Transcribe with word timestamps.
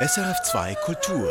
SRF2 0.00 0.76
Kultur. 0.84 1.28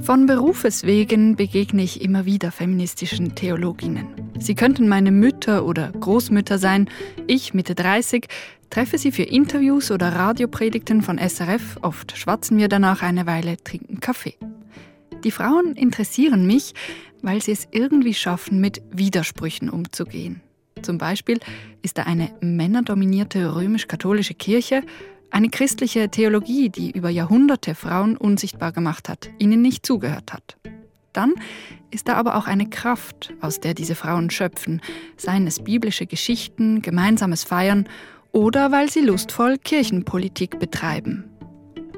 Von 0.00 0.24
Berufes 0.24 0.84
wegen 0.84 1.36
begegne 1.36 1.82
ich 1.82 2.00
immer 2.00 2.24
wieder 2.24 2.50
feministischen 2.50 3.34
Theologinnen. 3.34 4.06
Sie 4.38 4.54
könnten 4.54 4.88
meine 4.88 5.10
Mütter 5.10 5.66
oder 5.66 5.92
Großmütter 5.92 6.56
sein. 6.56 6.88
Ich, 7.26 7.52
Mitte 7.52 7.74
30, 7.74 8.28
treffe 8.70 8.96
sie 8.96 9.12
für 9.12 9.24
Interviews 9.24 9.90
oder 9.90 10.14
Radiopredigten 10.14 11.02
von 11.02 11.18
SRF. 11.18 11.76
Oft 11.82 12.16
schwatzen 12.16 12.56
wir 12.56 12.68
danach 12.68 13.02
eine 13.02 13.26
Weile, 13.26 13.58
trinken 13.62 14.00
Kaffee. 14.00 14.38
Die 15.24 15.30
Frauen 15.30 15.74
interessieren 15.76 16.46
mich, 16.46 16.72
weil 17.22 17.42
sie 17.42 17.52
es 17.52 17.68
irgendwie 17.70 18.14
schaffen, 18.14 18.60
mit 18.60 18.80
Widersprüchen 18.90 19.68
umzugehen. 19.68 20.40
Zum 20.82 20.96
Beispiel 20.96 21.38
ist 21.82 21.98
da 21.98 22.04
eine 22.04 22.30
männerdominierte 22.40 23.54
römisch-katholische 23.54 24.34
Kirche, 24.34 24.82
eine 25.30 25.50
christliche 25.50 26.08
Theologie, 26.08 26.70
die 26.70 26.90
über 26.90 27.10
Jahrhunderte 27.10 27.74
Frauen 27.74 28.16
unsichtbar 28.16 28.72
gemacht 28.72 29.08
hat, 29.08 29.30
ihnen 29.38 29.60
nicht 29.60 29.84
zugehört 29.84 30.32
hat. 30.32 30.56
Dann 31.12 31.34
ist 31.90 32.08
da 32.08 32.14
aber 32.14 32.36
auch 32.36 32.46
eine 32.46 32.68
Kraft, 32.68 33.34
aus 33.40 33.60
der 33.60 33.74
diese 33.74 33.94
Frauen 33.94 34.30
schöpfen, 34.30 34.80
seien 35.16 35.46
es 35.46 35.60
biblische 35.60 36.06
Geschichten, 36.06 36.82
gemeinsames 36.82 37.44
Feiern 37.44 37.88
oder 38.32 38.72
weil 38.72 38.90
sie 38.90 39.00
lustvoll 39.00 39.58
Kirchenpolitik 39.58 40.58
betreiben. 40.58 41.24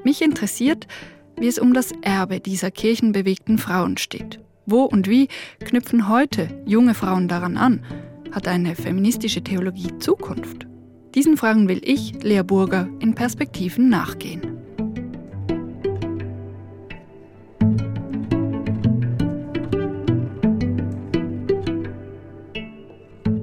Mich 0.02 0.22
interessiert, 0.22 0.88
wie 1.36 1.48
es 1.48 1.58
um 1.58 1.74
das 1.74 1.92
Erbe 2.02 2.40
dieser 2.40 2.70
kirchenbewegten 2.70 3.58
Frauen 3.58 3.96
steht. 3.96 4.40
Wo 4.66 4.82
und 4.82 5.08
wie 5.08 5.28
knüpfen 5.60 6.08
heute 6.08 6.48
junge 6.66 6.94
Frauen 6.94 7.28
daran 7.28 7.56
an? 7.56 7.84
Hat 8.30 8.48
eine 8.48 8.74
feministische 8.74 9.42
Theologie 9.42 9.98
Zukunft? 9.98 10.66
Diesen 11.14 11.36
Fragen 11.36 11.68
will 11.68 11.80
ich, 11.84 12.22
Lea 12.22 12.42
Burger, 12.42 12.88
in 13.00 13.14
Perspektiven 13.14 13.88
nachgehen. 13.88 14.52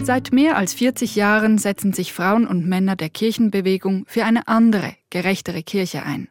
Seit 0.10 0.34
mehr 0.34 0.58
als 0.58 0.74
40 0.74 1.16
Jahren 1.16 1.60
setzen 1.60 1.94
sich 1.94 2.14
Frauen 2.14 2.48
und 2.48 2.66
Männer 2.66 2.96
der 2.96 3.10
Kirchenbewegung 3.10 4.06
für 4.08 4.26
eine 4.26 4.48
andere, 4.48 4.96
gerechtere 5.12 5.62
Kirche 5.62 6.02
ein. 6.02 6.30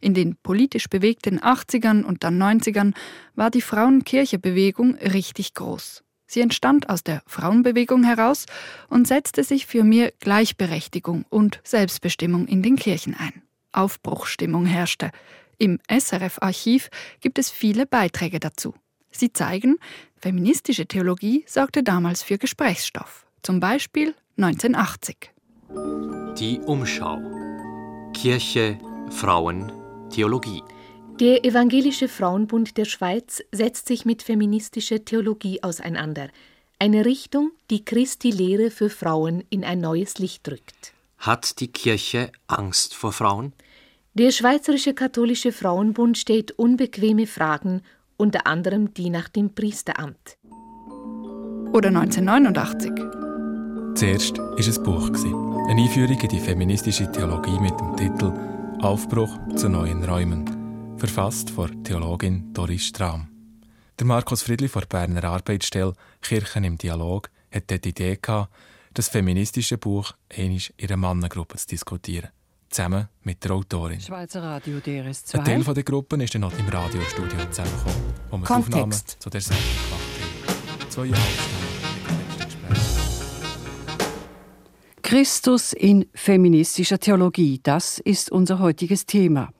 In 0.00 0.14
den 0.14 0.36
politisch 0.36 0.88
bewegten 0.88 1.38
80ern 1.38 2.02
und 2.02 2.24
dann 2.24 2.42
90ern 2.42 2.94
war 3.34 3.50
die 3.50 3.60
Frauenkirchebewegung 3.60 4.94
richtig 4.96 5.54
groß. 5.54 6.02
Sie 6.26 6.40
entstand 6.40 6.88
aus 6.88 7.02
der 7.02 7.22
Frauenbewegung 7.26 8.04
heraus 8.04 8.46
und 8.88 9.08
setzte 9.08 9.42
sich 9.42 9.66
für 9.66 9.82
mehr 9.82 10.12
Gleichberechtigung 10.20 11.24
und 11.28 11.60
Selbstbestimmung 11.64 12.46
in 12.46 12.62
den 12.62 12.76
Kirchen 12.76 13.16
ein. 13.16 13.42
Aufbruchstimmung 13.72 14.64
herrschte. 14.64 15.10
Im 15.58 15.80
SRF-Archiv 15.90 16.88
gibt 17.20 17.38
es 17.38 17.50
viele 17.50 17.84
Beiträge 17.84 18.40
dazu. 18.40 18.74
Sie 19.10 19.32
zeigen, 19.32 19.76
feministische 20.16 20.86
Theologie 20.86 21.44
sorgte 21.46 21.82
damals 21.82 22.22
für 22.22 22.38
Gesprächsstoff. 22.38 23.26
Zum 23.42 23.58
Beispiel 23.58 24.14
1980. 24.36 25.32
Die 26.38 26.60
Umschau. 26.60 27.18
Kirche, 28.14 28.78
Frauen, 29.10 29.72
Theologie. 30.10 30.62
Der 31.20 31.44
Evangelische 31.44 32.08
Frauenbund 32.08 32.76
der 32.76 32.84
Schweiz 32.84 33.42
setzt 33.52 33.88
sich 33.88 34.04
mit 34.04 34.22
feministischer 34.22 35.04
Theologie 35.04 35.62
auseinander. 35.62 36.28
Eine 36.78 37.04
Richtung, 37.04 37.52
die 37.70 37.84
Christi 37.84 38.30
Lehre 38.30 38.70
für 38.70 38.88
Frauen 38.88 39.44
in 39.50 39.64
ein 39.64 39.80
neues 39.80 40.18
Licht 40.18 40.46
drückt. 40.46 40.94
Hat 41.18 41.60
die 41.60 41.68
Kirche 41.68 42.32
Angst 42.46 42.94
vor 42.94 43.12
Frauen? 43.12 43.52
Der 44.14 44.30
Schweizerische 44.30 44.94
Katholische 44.94 45.52
Frauenbund 45.52 46.16
stellt 46.16 46.52
unbequeme 46.52 47.26
Fragen, 47.26 47.82
unter 48.16 48.46
anderem 48.46 48.94
die 48.94 49.10
nach 49.10 49.28
dem 49.28 49.54
Priesteramt. 49.54 50.38
Oder 51.72 51.88
1989. 51.88 52.92
Zuerst 53.94 54.38
war 54.38 54.58
es 54.58 54.78
ein 54.78 54.82
Buch. 54.82 55.10
Eine 55.68 55.82
Einführung 55.82 56.18
in 56.18 56.28
die 56.28 56.40
feministische 56.40 57.12
Theologie 57.12 57.58
mit 57.60 57.78
dem 57.78 57.96
Titel 57.96 58.32
Aufbruch 58.82 59.36
zu 59.56 59.68
neuen 59.68 60.02
Räumen, 60.04 60.96
verfasst 60.96 61.50
von 61.50 61.84
Theologin 61.84 62.50
Doris 62.54 62.86
Strahm. 62.86 63.28
Der 63.98 64.06
Markus 64.06 64.40
Friedli 64.40 64.68
von 64.68 64.80
der 64.80 64.86
Berner 64.88 65.24
Arbeitsstelle 65.24 65.92
Kirchen 66.22 66.64
im 66.64 66.78
Dialog 66.78 67.28
hat 67.52 67.70
dort 67.70 67.84
die 67.84 67.90
Idee 67.90 68.18
gehabt, 68.20 68.50
das 68.94 69.08
feministische 69.08 69.76
Buch 69.76 70.14
einmal 70.34 70.60
in 70.78 70.88
einer 70.88 70.96
Mannengruppe 70.96 71.58
zu 71.58 71.66
diskutieren, 71.66 72.30
zusammen 72.70 73.08
mit 73.22 73.44
der 73.44 73.50
Autorin. 73.50 74.00
Schweizer 74.00 74.42
Radio 74.42 74.78
DRS2. 74.78 75.38
Ein 75.38 75.44
Teil 75.44 75.74
der 75.74 75.84
Gruppe 75.84 76.22
ist 76.24 76.34
dann 76.34 76.40
noch 76.40 76.58
im 76.58 76.66
Radiostudio 76.66 77.38
zusammengekommen, 77.50 78.14
wo 78.30 78.38
wir 78.38 78.46
Kontext. 78.46 78.72
die 78.72 78.78
Aufnahmen 78.80 78.92
zu 79.18 79.30
der 79.30 79.40
Sendung 79.42 79.64
gemacht 79.64 80.80
haben. 80.80 80.90
Zweieinhalb 80.90 81.28
Stunden 81.28 81.69
Christus 85.10 85.72
in 85.72 86.08
feministischer 86.14 87.00
Theologie, 87.00 87.58
das 87.64 87.98
ist 87.98 88.30
unser 88.30 88.60
heutiges 88.60 89.06
Thema. 89.06 89.52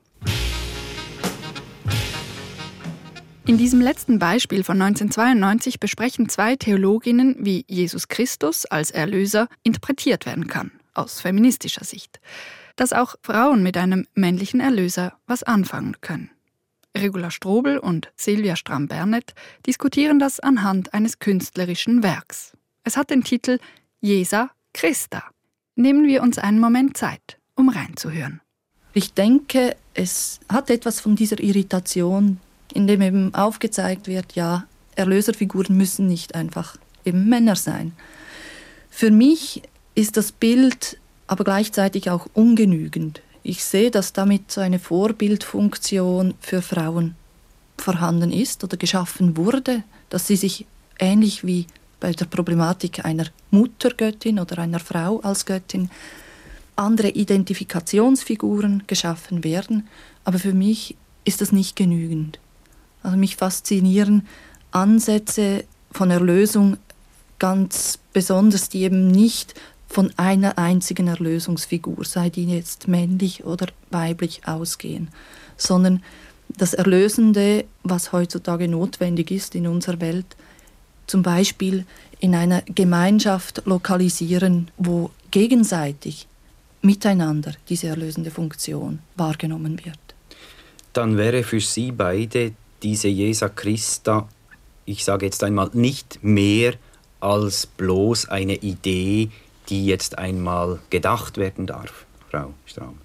In 3.45 3.57
diesem 3.57 3.81
letzten 3.81 4.17
Beispiel 4.17 4.63
von 4.63 4.81
1992 4.81 5.81
besprechen 5.81 6.29
zwei 6.29 6.55
Theologinnen, 6.55 7.35
wie 7.39 7.65
Jesus 7.67 8.07
Christus 8.07 8.65
als 8.65 8.91
Erlöser 8.91 9.49
interpretiert 9.63 10.25
werden 10.25 10.47
kann, 10.47 10.71
aus 10.93 11.19
feministischer 11.19 11.83
Sicht. 11.83 12.21
Dass 12.77 12.93
auch 12.93 13.15
Frauen 13.21 13.61
mit 13.61 13.75
einem 13.75 14.07
männlichen 14.15 14.61
Erlöser 14.61 15.17
was 15.27 15.43
anfangen 15.43 15.97
können. 15.99 16.31
Regula 16.97 17.29
Strobel 17.29 17.77
und 17.77 18.09
Silvia 18.15 18.55
Stramm-Bernet 18.55 19.33
diskutieren 19.67 20.17
das 20.17 20.39
anhand 20.39 20.93
eines 20.93 21.19
künstlerischen 21.19 22.03
Werks. 22.03 22.53
Es 22.85 22.95
hat 22.95 23.09
den 23.09 23.25
Titel 23.25 23.59
Jesa 23.99 24.51
Christa. 24.73 25.25
Nehmen 25.81 26.05
wir 26.05 26.21
uns 26.21 26.37
einen 26.37 26.59
Moment 26.59 26.95
Zeit, 26.95 27.39
um 27.55 27.67
reinzuhören. 27.67 28.39
Ich 28.93 29.15
denke, 29.15 29.75
es 29.95 30.39
hat 30.47 30.69
etwas 30.69 30.99
von 30.99 31.15
dieser 31.15 31.39
Irritation, 31.39 32.39
in 32.71 32.85
dem 32.85 33.01
eben 33.01 33.33
aufgezeigt 33.33 34.07
wird, 34.07 34.33
ja, 34.33 34.67
Erlöserfiguren 34.95 35.75
müssen 35.75 36.05
nicht 36.05 36.35
einfach 36.35 36.77
eben 37.03 37.27
Männer 37.27 37.55
sein. 37.55 37.93
Für 38.91 39.09
mich 39.09 39.63
ist 39.95 40.17
das 40.17 40.31
Bild 40.31 40.99
aber 41.25 41.45
gleichzeitig 41.45 42.11
auch 42.11 42.27
ungenügend. 42.35 43.23
Ich 43.41 43.63
sehe, 43.63 43.89
dass 43.89 44.13
damit 44.13 44.51
so 44.51 44.61
eine 44.61 44.77
Vorbildfunktion 44.77 46.35
für 46.41 46.61
Frauen 46.61 47.15
vorhanden 47.79 48.31
ist 48.31 48.63
oder 48.63 48.77
geschaffen 48.77 49.35
wurde, 49.35 49.83
dass 50.09 50.27
sie 50.27 50.35
sich 50.35 50.67
ähnlich 50.99 51.43
wie 51.43 51.65
bei 52.01 52.11
der 52.11 52.25
Problematik 52.25 53.05
einer 53.05 53.27
Muttergöttin 53.51 54.39
oder 54.39 54.57
einer 54.57 54.79
Frau 54.79 55.21
als 55.21 55.45
Göttin 55.45 55.89
andere 56.75 57.09
Identifikationsfiguren 57.09 58.83
geschaffen 58.87 59.45
werden. 59.45 59.87
Aber 60.25 60.39
für 60.39 60.53
mich 60.53 60.97
ist 61.23 61.39
das 61.39 61.53
nicht 61.53 61.77
genügend. 61.77 62.39
Also 63.03 63.15
mich 63.15 63.37
faszinieren 63.37 64.27
Ansätze 64.71 65.63
von 65.91 66.11
Erlösung 66.11 66.77
ganz 67.39 67.99
besonders, 68.13 68.69
die 68.69 68.81
eben 68.81 69.07
nicht 69.07 69.53
von 69.87 70.11
einer 70.17 70.57
einzigen 70.57 71.07
Erlösungsfigur, 71.07 72.03
sei 72.05 72.29
die 72.29 72.45
jetzt 72.45 72.87
männlich 72.87 73.43
oder 73.43 73.67
weiblich, 73.89 74.47
ausgehen, 74.47 75.09
sondern 75.57 76.01
das 76.49 76.73
Erlösende, 76.73 77.65
was 77.83 78.11
heutzutage 78.11 78.67
notwendig 78.67 79.31
ist 79.31 79.53
in 79.55 79.67
unserer 79.67 79.99
Welt, 79.99 80.35
zum 81.11 81.23
Beispiel 81.23 81.85
in 82.21 82.33
einer 82.33 82.61
Gemeinschaft 82.61 83.63
lokalisieren, 83.65 84.71
wo 84.77 85.11
gegenseitig 85.29 86.25
miteinander 86.81 87.53
diese 87.67 87.87
erlösende 87.87 88.31
Funktion 88.31 88.99
wahrgenommen 89.17 89.83
wird. 89.83 89.99
Dann 90.93 91.17
wäre 91.17 91.43
für 91.43 91.59
Sie 91.59 91.91
beide 91.91 92.53
diese 92.81 93.09
Jesa 93.09 93.49
Christa, 93.49 94.29
ich 94.85 95.03
sage 95.03 95.25
jetzt 95.25 95.43
einmal, 95.43 95.69
nicht 95.73 96.19
mehr 96.23 96.75
als 97.19 97.65
bloß 97.67 98.29
eine 98.29 98.55
Idee, 98.55 99.31
die 99.67 99.85
jetzt 99.85 100.17
einmal 100.17 100.79
gedacht 100.89 101.37
werden 101.37 101.67
darf, 101.67 102.05
Frau 102.29 102.53
Strahm. 102.65 102.95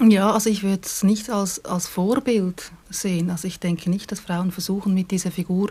Ja, 0.00 0.32
also 0.32 0.50
ich 0.50 0.64
würde 0.64 0.82
es 0.84 1.04
nicht 1.04 1.30
als, 1.30 1.64
als 1.64 1.86
Vorbild 1.86 2.72
sehen. 2.90 3.30
Also 3.30 3.46
ich 3.46 3.60
denke 3.60 3.88
nicht, 3.88 4.10
dass 4.10 4.18
Frauen 4.18 4.50
versuchen, 4.50 4.94
mit 4.94 5.12
dieser 5.12 5.30
Figur 5.30 5.70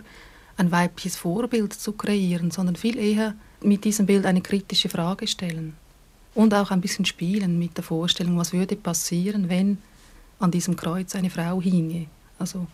ein 0.62 0.72
weibliches 0.72 1.18
Vorbild 1.18 1.74
zu 1.74 1.94
kreieren, 1.94 2.52
sondern 2.52 2.75
viel 2.75 2.98
eher 2.98 3.34
mit 3.63 3.84
diesem 3.84 4.06
Bild 4.06 4.25
eine 4.25 4.42
kritische 4.42 4.90
Frage 4.90 5.28
stellen. 5.28 5.74
Und 6.36 6.54
auch 6.54 6.72
ein 6.72 6.81
bisschen 6.81 7.06
spielen 7.06 7.60
mit 7.60 7.75
der 7.78 7.84
Vorstellung, 7.84 8.38
was 8.38 8.54
würde 8.54 8.75
passieren, 8.75 9.50
wenn 9.50 9.80
an 10.40 10.52
diesem 10.52 10.75
Kreuz 10.75 11.16
eine 11.16 11.30
Frau 11.30 11.62
hinge. 11.62 12.06
Also 12.40 12.68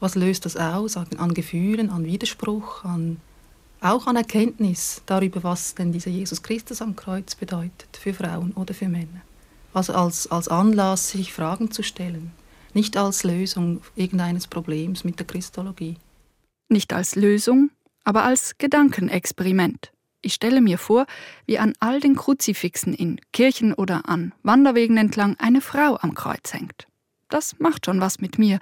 Was 0.00 0.14
löst 0.14 0.44
das 0.44 0.56
aus 0.56 0.96
an 0.96 1.34
Gefühlen, 1.34 1.90
an 1.90 2.04
Widerspruch, 2.04 2.84
an, 2.84 3.16
auch 3.80 4.06
an 4.06 4.16
Erkenntnis 4.16 5.02
darüber, 5.06 5.42
was 5.42 5.74
denn 5.74 5.90
dieser 5.92 6.10
Jesus 6.10 6.42
Christus 6.42 6.80
am 6.80 6.94
Kreuz 6.94 7.34
bedeutet 7.34 7.96
für 8.00 8.14
Frauen 8.14 8.52
oder 8.52 8.74
für 8.74 8.88
Männer? 8.88 9.22
Also 9.74 9.92
als, 9.94 10.30
als 10.30 10.48
Anlass, 10.48 11.10
sich 11.10 11.32
Fragen 11.32 11.72
zu 11.72 11.82
stellen, 11.82 12.30
nicht 12.74 12.96
als 12.96 13.24
Lösung 13.24 13.80
irgendeines 13.96 14.46
Problems 14.46 15.02
mit 15.02 15.18
der 15.18 15.26
Christologie. 15.26 15.96
Nicht 16.68 16.92
als 16.92 17.16
Lösung, 17.16 17.70
aber 18.04 18.24
als 18.24 18.58
Gedankenexperiment. 18.58 19.92
Ich 20.20 20.34
stelle 20.34 20.60
mir 20.60 20.78
vor, 20.78 21.06
wie 21.46 21.58
an 21.58 21.74
all 21.78 22.00
den 22.00 22.16
Kruzifixen 22.16 22.92
in 22.92 23.20
Kirchen 23.32 23.72
oder 23.72 24.08
an 24.08 24.34
Wanderwegen 24.42 24.96
entlang 24.96 25.36
eine 25.38 25.60
Frau 25.60 25.96
am 25.96 26.14
Kreuz 26.14 26.52
hängt. 26.52 26.88
Das 27.28 27.58
macht 27.58 27.86
schon 27.86 28.00
was 28.00 28.20
mit 28.20 28.38
mir. 28.38 28.58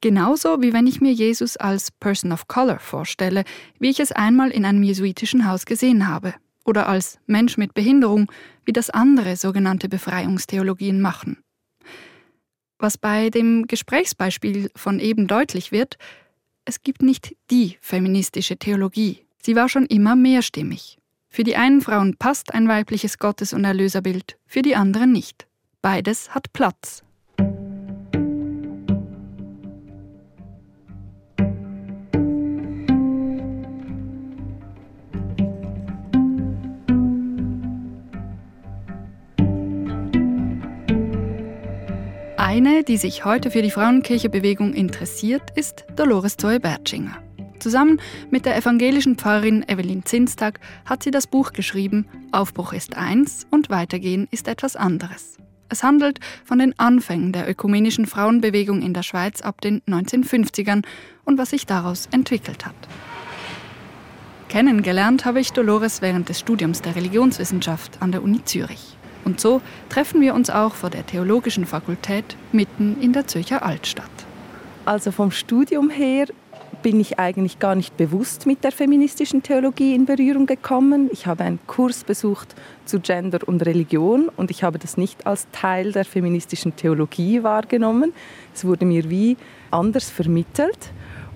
Genauso 0.00 0.62
wie 0.62 0.72
wenn 0.72 0.86
ich 0.86 1.00
mir 1.00 1.12
Jesus 1.12 1.56
als 1.56 1.90
Person 1.90 2.32
of 2.32 2.48
Color 2.48 2.78
vorstelle, 2.78 3.44
wie 3.78 3.90
ich 3.90 4.00
es 4.00 4.12
einmal 4.12 4.50
in 4.50 4.64
einem 4.64 4.82
jesuitischen 4.82 5.46
Haus 5.46 5.64
gesehen 5.64 6.08
habe. 6.08 6.34
Oder 6.64 6.88
als 6.88 7.18
Mensch 7.26 7.56
mit 7.56 7.74
Behinderung, 7.74 8.30
wie 8.64 8.72
das 8.72 8.90
andere 8.90 9.36
sogenannte 9.36 9.88
Befreiungstheologien 9.88 11.00
machen. 11.00 11.42
Was 12.78 12.98
bei 12.98 13.30
dem 13.30 13.66
Gesprächsbeispiel 13.66 14.70
von 14.74 14.98
eben 14.98 15.26
deutlich 15.26 15.72
wird, 15.72 15.98
es 16.64 16.82
gibt 16.82 17.02
nicht 17.02 17.36
die 17.50 17.76
feministische 17.80 18.56
Theologie. 18.56 19.24
Sie 19.42 19.56
war 19.56 19.68
schon 19.68 19.86
immer 19.86 20.16
mehrstimmig. 20.16 20.98
Für 21.28 21.44
die 21.44 21.56
einen 21.56 21.80
Frauen 21.80 22.16
passt 22.16 22.54
ein 22.54 22.68
weibliches 22.68 23.18
Gottes- 23.18 23.52
und 23.52 23.64
Erlöserbild, 23.64 24.38
für 24.46 24.62
die 24.62 24.76
anderen 24.76 25.12
nicht. 25.12 25.46
Beides 25.80 26.34
hat 26.34 26.52
Platz. 26.52 27.02
Eine, 42.54 42.84
die 42.84 42.98
sich 42.98 43.24
heute 43.24 43.50
für 43.50 43.62
die 43.62 43.70
Frauenkirchebewegung 43.70 44.74
interessiert, 44.74 45.42
ist 45.56 45.86
Dolores 45.96 46.36
Zoe 46.36 46.60
Bertschinger. 46.60 47.16
Zusammen 47.60 47.98
mit 48.30 48.44
der 48.44 48.58
evangelischen 48.58 49.16
Pfarrerin 49.16 49.66
Evelyn 49.66 50.04
Zinstag 50.04 50.60
hat 50.84 51.02
sie 51.02 51.10
das 51.10 51.26
Buch 51.26 51.54
geschrieben 51.54 52.06
Aufbruch 52.30 52.74
ist 52.74 52.94
eins 52.94 53.46
und 53.50 53.70
Weitergehen 53.70 54.28
ist 54.30 54.48
etwas 54.48 54.76
anderes. 54.76 55.38
Es 55.70 55.82
handelt 55.82 56.20
von 56.44 56.58
den 56.58 56.78
Anfängen 56.78 57.32
der 57.32 57.48
ökumenischen 57.48 58.04
Frauenbewegung 58.04 58.82
in 58.82 58.92
der 58.92 59.02
Schweiz 59.02 59.40
ab 59.40 59.62
den 59.62 59.80
1950ern 59.88 60.84
und 61.24 61.38
was 61.38 61.48
sich 61.48 61.64
daraus 61.64 62.06
entwickelt 62.12 62.66
hat. 62.66 62.74
Kennengelernt 64.50 65.24
habe 65.24 65.40
ich 65.40 65.54
Dolores 65.54 66.02
während 66.02 66.28
des 66.28 66.40
Studiums 66.40 66.82
der 66.82 66.96
Religionswissenschaft 66.96 68.02
an 68.02 68.12
der 68.12 68.22
Uni 68.22 68.44
Zürich. 68.44 68.98
Und 69.24 69.40
so 69.40 69.60
treffen 69.88 70.20
wir 70.20 70.34
uns 70.34 70.50
auch 70.50 70.74
vor 70.74 70.90
der 70.90 71.06
Theologischen 71.06 71.66
Fakultät 71.66 72.36
mitten 72.52 73.00
in 73.00 73.12
der 73.12 73.26
Zürcher 73.26 73.64
Altstadt. 73.64 74.10
Also 74.84 75.12
vom 75.12 75.30
Studium 75.30 75.90
her 75.90 76.26
bin 76.82 76.98
ich 76.98 77.18
eigentlich 77.18 77.60
gar 77.60 77.76
nicht 77.76 77.96
bewusst 77.96 78.46
mit 78.46 78.64
der 78.64 78.72
feministischen 78.72 79.42
Theologie 79.42 79.94
in 79.94 80.06
Berührung 80.06 80.46
gekommen. 80.46 81.08
Ich 81.12 81.26
habe 81.26 81.44
einen 81.44 81.60
Kurs 81.66 82.02
besucht 82.02 82.54
zu 82.84 82.98
Gender 82.98 83.38
und 83.46 83.64
Religion 83.64 84.28
und 84.36 84.50
ich 84.50 84.64
habe 84.64 84.78
das 84.78 84.96
nicht 84.96 85.26
als 85.26 85.46
Teil 85.52 85.92
der 85.92 86.04
feministischen 86.04 86.74
Theologie 86.74 87.44
wahrgenommen. 87.44 88.12
Es 88.52 88.64
wurde 88.64 88.84
mir 88.84 89.08
wie 89.08 89.36
anders 89.70 90.10
vermittelt. 90.10 90.92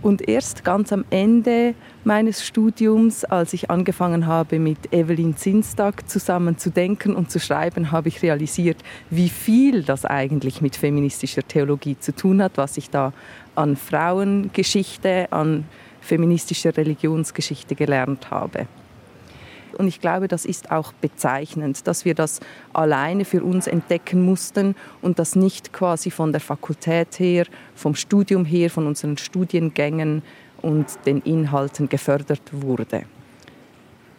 Und 0.06 0.28
erst 0.28 0.62
ganz 0.62 0.92
am 0.92 1.04
Ende 1.10 1.74
meines 2.04 2.46
Studiums, 2.46 3.24
als 3.24 3.52
ich 3.54 3.72
angefangen 3.72 4.28
habe, 4.28 4.60
mit 4.60 4.92
Evelyn 4.92 5.36
Zinstag 5.36 6.08
zusammen 6.08 6.58
zu 6.58 6.70
denken 6.70 7.16
und 7.16 7.28
zu 7.28 7.40
schreiben, 7.40 7.90
habe 7.90 8.06
ich 8.06 8.22
realisiert, 8.22 8.76
wie 9.10 9.28
viel 9.28 9.82
das 9.82 10.04
eigentlich 10.04 10.60
mit 10.60 10.76
feministischer 10.76 11.42
Theologie 11.42 11.98
zu 11.98 12.14
tun 12.14 12.40
hat, 12.40 12.52
was 12.54 12.76
ich 12.76 12.88
da 12.88 13.12
an 13.56 13.74
Frauengeschichte, 13.74 15.26
an 15.32 15.64
feministischer 16.00 16.76
Religionsgeschichte 16.76 17.74
gelernt 17.74 18.30
habe. 18.30 18.68
Und 19.76 19.88
ich 19.88 20.00
glaube, 20.00 20.28
das 20.28 20.44
ist 20.44 20.70
auch 20.70 20.92
bezeichnend, 20.92 21.86
dass 21.86 22.04
wir 22.04 22.14
das 22.14 22.40
alleine 22.72 23.24
für 23.24 23.42
uns 23.42 23.66
entdecken 23.66 24.24
mussten 24.24 24.74
und 25.02 25.18
das 25.18 25.36
nicht 25.36 25.72
quasi 25.72 26.10
von 26.10 26.32
der 26.32 26.40
Fakultät 26.40 27.18
her, 27.18 27.46
vom 27.74 27.94
Studium 27.94 28.44
her, 28.44 28.70
von 28.70 28.86
unseren 28.86 29.18
Studiengängen 29.18 30.22
und 30.62 30.86
den 31.04 31.20
Inhalten 31.20 31.88
gefördert 31.88 32.42
wurde. 32.52 33.04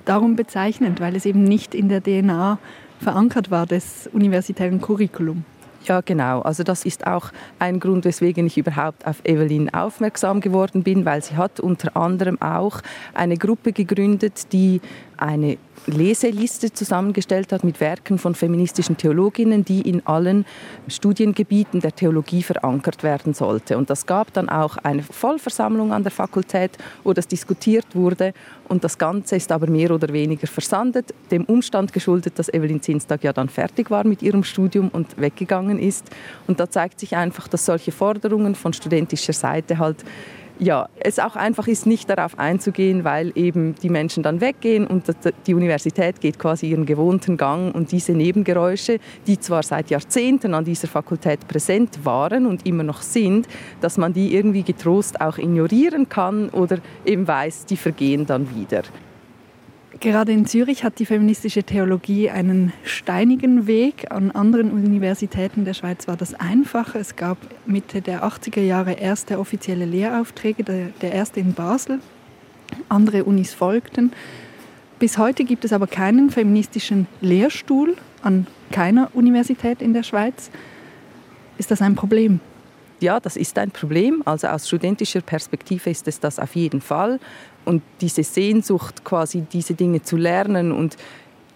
Darum 0.06 0.36
bezeichnend, 0.36 1.02
weil 1.02 1.16
es 1.16 1.26
eben 1.26 1.44
nicht 1.44 1.76
in 1.76 1.90
der 1.90 2.02
DNA 2.02 2.60
verankert 3.00 3.52
war 3.52 3.66
des 3.66 4.10
universitären 4.14 4.80
Curriculum. 4.80 5.44
Ja, 5.88 6.02
genau. 6.02 6.42
Also 6.42 6.64
das 6.64 6.86
ist 6.86 7.08
auch 7.08 7.32
ein 7.60 7.80
Grund, 7.80 8.04
weswegen 8.04 8.48
ich 8.48 8.58
überhaupt 8.58 9.06
auf 9.08 9.22
Evelyn 9.24 9.74
aufmerksam 9.74 10.42
geworden 10.42 10.84
bin, 10.84 11.06
weil 11.06 11.24
sie 11.24 11.38
hat 11.38 11.60
unter 11.60 11.96
anderem 11.96 12.42
auch 12.42 12.82
eine 13.14 13.38
Gruppe 13.38 13.72
gegründet, 13.72 14.52
die 14.52 14.82
eine 15.18 15.58
Leseliste 15.86 16.74
zusammengestellt 16.74 17.52
hat 17.54 17.64
mit 17.64 17.80
Werken 17.80 18.18
von 18.18 18.36
feministischen 18.36 18.98
Theologinnen, 18.98 19.64
die 19.64 19.82
in 19.82 20.06
allen 20.06 20.46
Studiengebieten 20.88 21.80
der 21.80 21.96
Theologie 21.96 22.44
verankert 22.44 23.04
werden 23.04 23.34
sollte. 23.34 23.78
Und 23.78 23.90
das 23.90 24.06
gab 24.06 24.34
dann 24.34 24.50
auch 24.50 24.78
eine 24.78 25.04
Vollversammlung 25.04 25.94
an 25.94 26.04
der 26.04 26.12
Fakultät, 26.12 26.72
wo 27.04 27.14
das 27.14 27.28
diskutiert 27.28 27.88
wurde. 27.94 28.34
Und 28.68 28.84
das 28.84 28.98
Ganze 28.98 29.38
ist 29.38 29.52
aber 29.52 29.68
mehr 29.68 29.92
oder 29.92 30.12
weniger 30.12 30.48
versandet, 30.48 31.14
dem 31.32 31.46
Umstand 31.46 31.94
geschuldet, 31.94 32.38
dass 32.38 32.50
Evelyn 32.50 32.82
Zinstag 32.82 33.24
ja 33.24 33.32
dann 33.32 33.48
fertig 33.48 33.90
war 33.90 34.06
mit 34.06 34.22
ihrem 34.22 34.44
Studium 34.44 34.90
und 34.90 35.20
weggegangen 35.20 35.80
ist. 35.80 36.10
Und 36.48 36.60
da 36.60 36.70
zeigt 36.70 37.00
sich 37.00 37.16
einfach, 37.16 37.48
dass 37.48 37.66
solche 37.66 37.92
Forderungen 37.92 38.56
von 38.56 38.74
studentischer 38.74 39.34
Seite 39.34 39.78
halt 39.78 40.04
ja, 40.60 40.90
es 41.00 41.20
auch 41.20 41.36
einfach 41.36 41.68
ist, 41.68 41.86
nicht 41.86 42.10
darauf 42.10 42.40
einzugehen, 42.40 43.04
weil 43.04 43.32
eben 43.36 43.76
die 43.76 43.90
Menschen 43.90 44.24
dann 44.24 44.42
weggehen 44.42 44.88
und 44.88 45.06
die 45.46 45.54
Universität 45.54 46.20
geht 46.20 46.40
quasi 46.40 46.68
ihren 46.68 46.86
gewohnten 46.86 47.38
Gang 47.38 47.74
und 47.74 47.92
diese 47.92 48.14
Nebengeräusche, 48.14 49.00
die 49.28 49.40
zwar 49.40 49.64
seit 49.64 49.90
Jahrzehnten 49.90 50.54
an 50.54 50.66
dieser 50.66 50.88
Fakultät 50.88 51.48
präsent 51.48 52.06
waren 52.06 52.46
und 52.46 52.66
immer 52.66 52.84
noch 52.84 53.02
sind, 53.02 53.48
dass 53.82 53.98
man 53.98 54.14
die 54.14 54.36
irgendwie 54.36 54.64
getrost 54.64 55.22
auch 55.22 55.38
ignorieren 55.38 56.10
kann 56.10 56.50
oder 56.50 56.80
eben 57.06 57.28
weiß, 57.28 57.66
die 57.66 57.78
vergehen 57.78 58.26
dann 58.26 58.56
wieder. 58.56 58.84
Gerade 60.00 60.32
in 60.32 60.46
Zürich 60.46 60.84
hat 60.84 61.00
die 61.00 61.06
feministische 61.06 61.64
Theologie 61.64 62.30
einen 62.30 62.72
steinigen 62.84 63.66
Weg. 63.66 64.12
An 64.12 64.32
anderen 64.32 64.72
Universitäten 64.72 65.66
der 65.66 65.74
Schweiz 65.74 66.08
war 66.08 66.16
das 66.18 66.34
einfacher. 66.36 67.00
Es 67.00 67.16
gab 67.16 67.38
Mitte 67.66 68.02
der 68.02 68.24
80er 68.24 68.62
Jahre 68.62 68.94
erste 68.94 69.40
offizielle 69.40 69.86
Lehraufträge, 69.86 70.64
der 70.64 71.12
erste 71.12 71.40
in 71.40 71.54
Basel. 71.54 72.00
Andere 72.90 73.24
Unis 73.24 73.54
folgten. 73.54 74.12
Bis 75.00 75.18
heute 75.18 75.46
gibt 75.46 75.66
es 75.66 75.74
aber 75.74 75.88
keinen 75.88 76.30
feministischen 76.30 77.08
Lehrstuhl 77.22 77.96
an 78.22 78.46
keiner 78.72 79.10
Universität 79.14 79.82
in 79.82 79.94
der 79.94 80.04
Schweiz. 80.04 80.52
Ist 81.58 81.72
das 81.72 81.82
ein 81.82 81.96
Problem? 81.96 82.40
Ja, 83.00 83.20
das 83.20 83.36
ist 83.36 83.58
ein 83.58 83.72
Problem. 83.72 84.22
Also 84.26 84.48
aus 84.48 84.68
studentischer 84.68 85.22
Perspektive 85.22 85.90
ist 85.90 86.08
es 86.08 86.20
das 86.20 86.40
auf 86.40 86.56
jeden 86.56 86.82
Fall. 86.82 87.20
Und 87.68 87.84
diese 88.00 88.24
Sehnsucht, 88.24 89.04
quasi 89.04 89.42
diese 89.42 89.74
Dinge 89.74 90.02
zu 90.02 90.16
lernen 90.16 90.72
und 90.72 90.96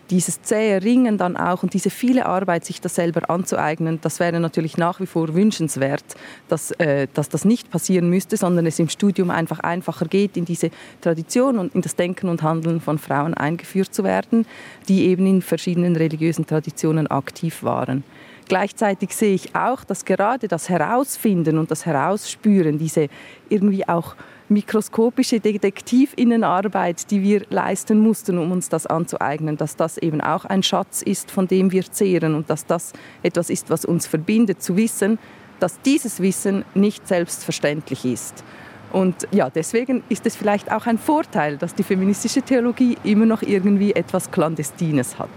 dieses 0.10 0.42
zähe 0.42 0.84
Ringen 0.84 1.18
dann 1.18 1.38
auch 1.38 1.64
und 1.64 1.74
diese 1.74 1.90
viele 1.90 2.26
Arbeit, 2.26 2.66
sich 2.66 2.82
das 2.82 2.96
selber 2.96 3.30
anzueignen, 3.30 4.00
das 4.02 4.20
wäre 4.20 4.42
natürlich 4.42 4.78
nach 4.78 5.00
wie 5.00 5.06
vor 5.06 5.34
wünschenswert, 5.34 6.04
dass, 6.50 6.72
äh, 6.72 7.08
dass 7.14 7.30
das 7.30 7.46
nicht 7.46 7.72
passieren 7.72 8.10
müsste, 8.10 8.36
sondern 8.36 8.66
es 8.66 8.78
im 8.78 8.90
Studium 8.90 9.30
einfach 9.30 9.62
einfacher 9.62 10.06
geht, 10.06 10.36
in 10.36 10.44
diese 10.44 10.70
Tradition 11.00 11.58
und 11.58 11.74
in 11.76 11.82
das 11.82 11.96
Denken 11.96 12.28
und 12.28 12.44
Handeln 12.44 12.82
von 12.82 13.00
Frauen 13.00 13.34
eingeführt 13.34 13.94
zu 13.94 14.04
werden, 14.04 14.46
die 14.90 15.06
eben 15.06 15.26
in 15.26 15.42
verschiedenen 15.42 15.96
religiösen 15.96 16.46
Traditionen 16.46 17.08
aktiv 17.08 17.64
waren. 17.64 18.04
Gleichzeitig 18.50 19.16
sehe 19.16 19.34
ich 19.34 19.56
auch, 19.56 19.86
dass 19.86 20.04
gerade 20.04 20.50
das 20.50 20.68
Herausfinden 20.68 21.58
und 21.58 21.72
das 21.72 21.86
Herausspüren, 21.86 22.78
diese 22.78 23.08
irgendwie 23.48 23.88
auch 23.88 24.16
mikroskopische 24.52 25.40
Detektivinnenarbeit, 25.40 27.10
die 27.10 27.24
wir 27.24 27.46
leisten 27.50 28.00
mussten, 28.00 28.38
um 28.38 28.52
uns 28.52 28.70
das 28.70 28.86
anzueignen, 28.86 29.58
dass 29.58 29.78
das 29.78 29.98
eben 29.98 30.22
auch 30.22 30.46
ein 30.46 30.62
Schatz 30.62 31.02
ist, 31.02 31.32
von 31.32 31.48
dem 31.48 31.72
wir 31.72 31.90
zehren 31.90 32.36
und 32.36 32.50
dass 32.50 32.66
das 32.66 32.92
etwas 33.24 33.50
ist, 33.50 33.70
was 33.70 33.86
uns 33.86 34.06
verbindet, 34.08 34.62
zu 34.62 34.76
wissen, 34.76 35.18
dass 35.60 35.80
dieses 35.82 36.20
Wissen 36.20 36.66
nicht 36.76 37.08
selbstverständlich 37.08 38.04
ist. 38.04 38.44
Und 38.92 39.26
ja, 39.32 39.50
deswegen 39.50 40.04
ist 40.10 40.26
es 40.26 40.36
vielleicht 40.36 40.70
auch 40.70 40.86
ein 40.86 40.98
Vorteil, 40.98 41.58
dass 41.58 41.74
die 41.74 41.84
feministische 41.84 42.42
Theologie 42.42 42.98
immer 43.06 43.26
noch 43.26 43.42
irgendwie 43.42 43.94
etwas 43.94 44.32
Klandestines 44.32 45.18
hat. 45.18 45.30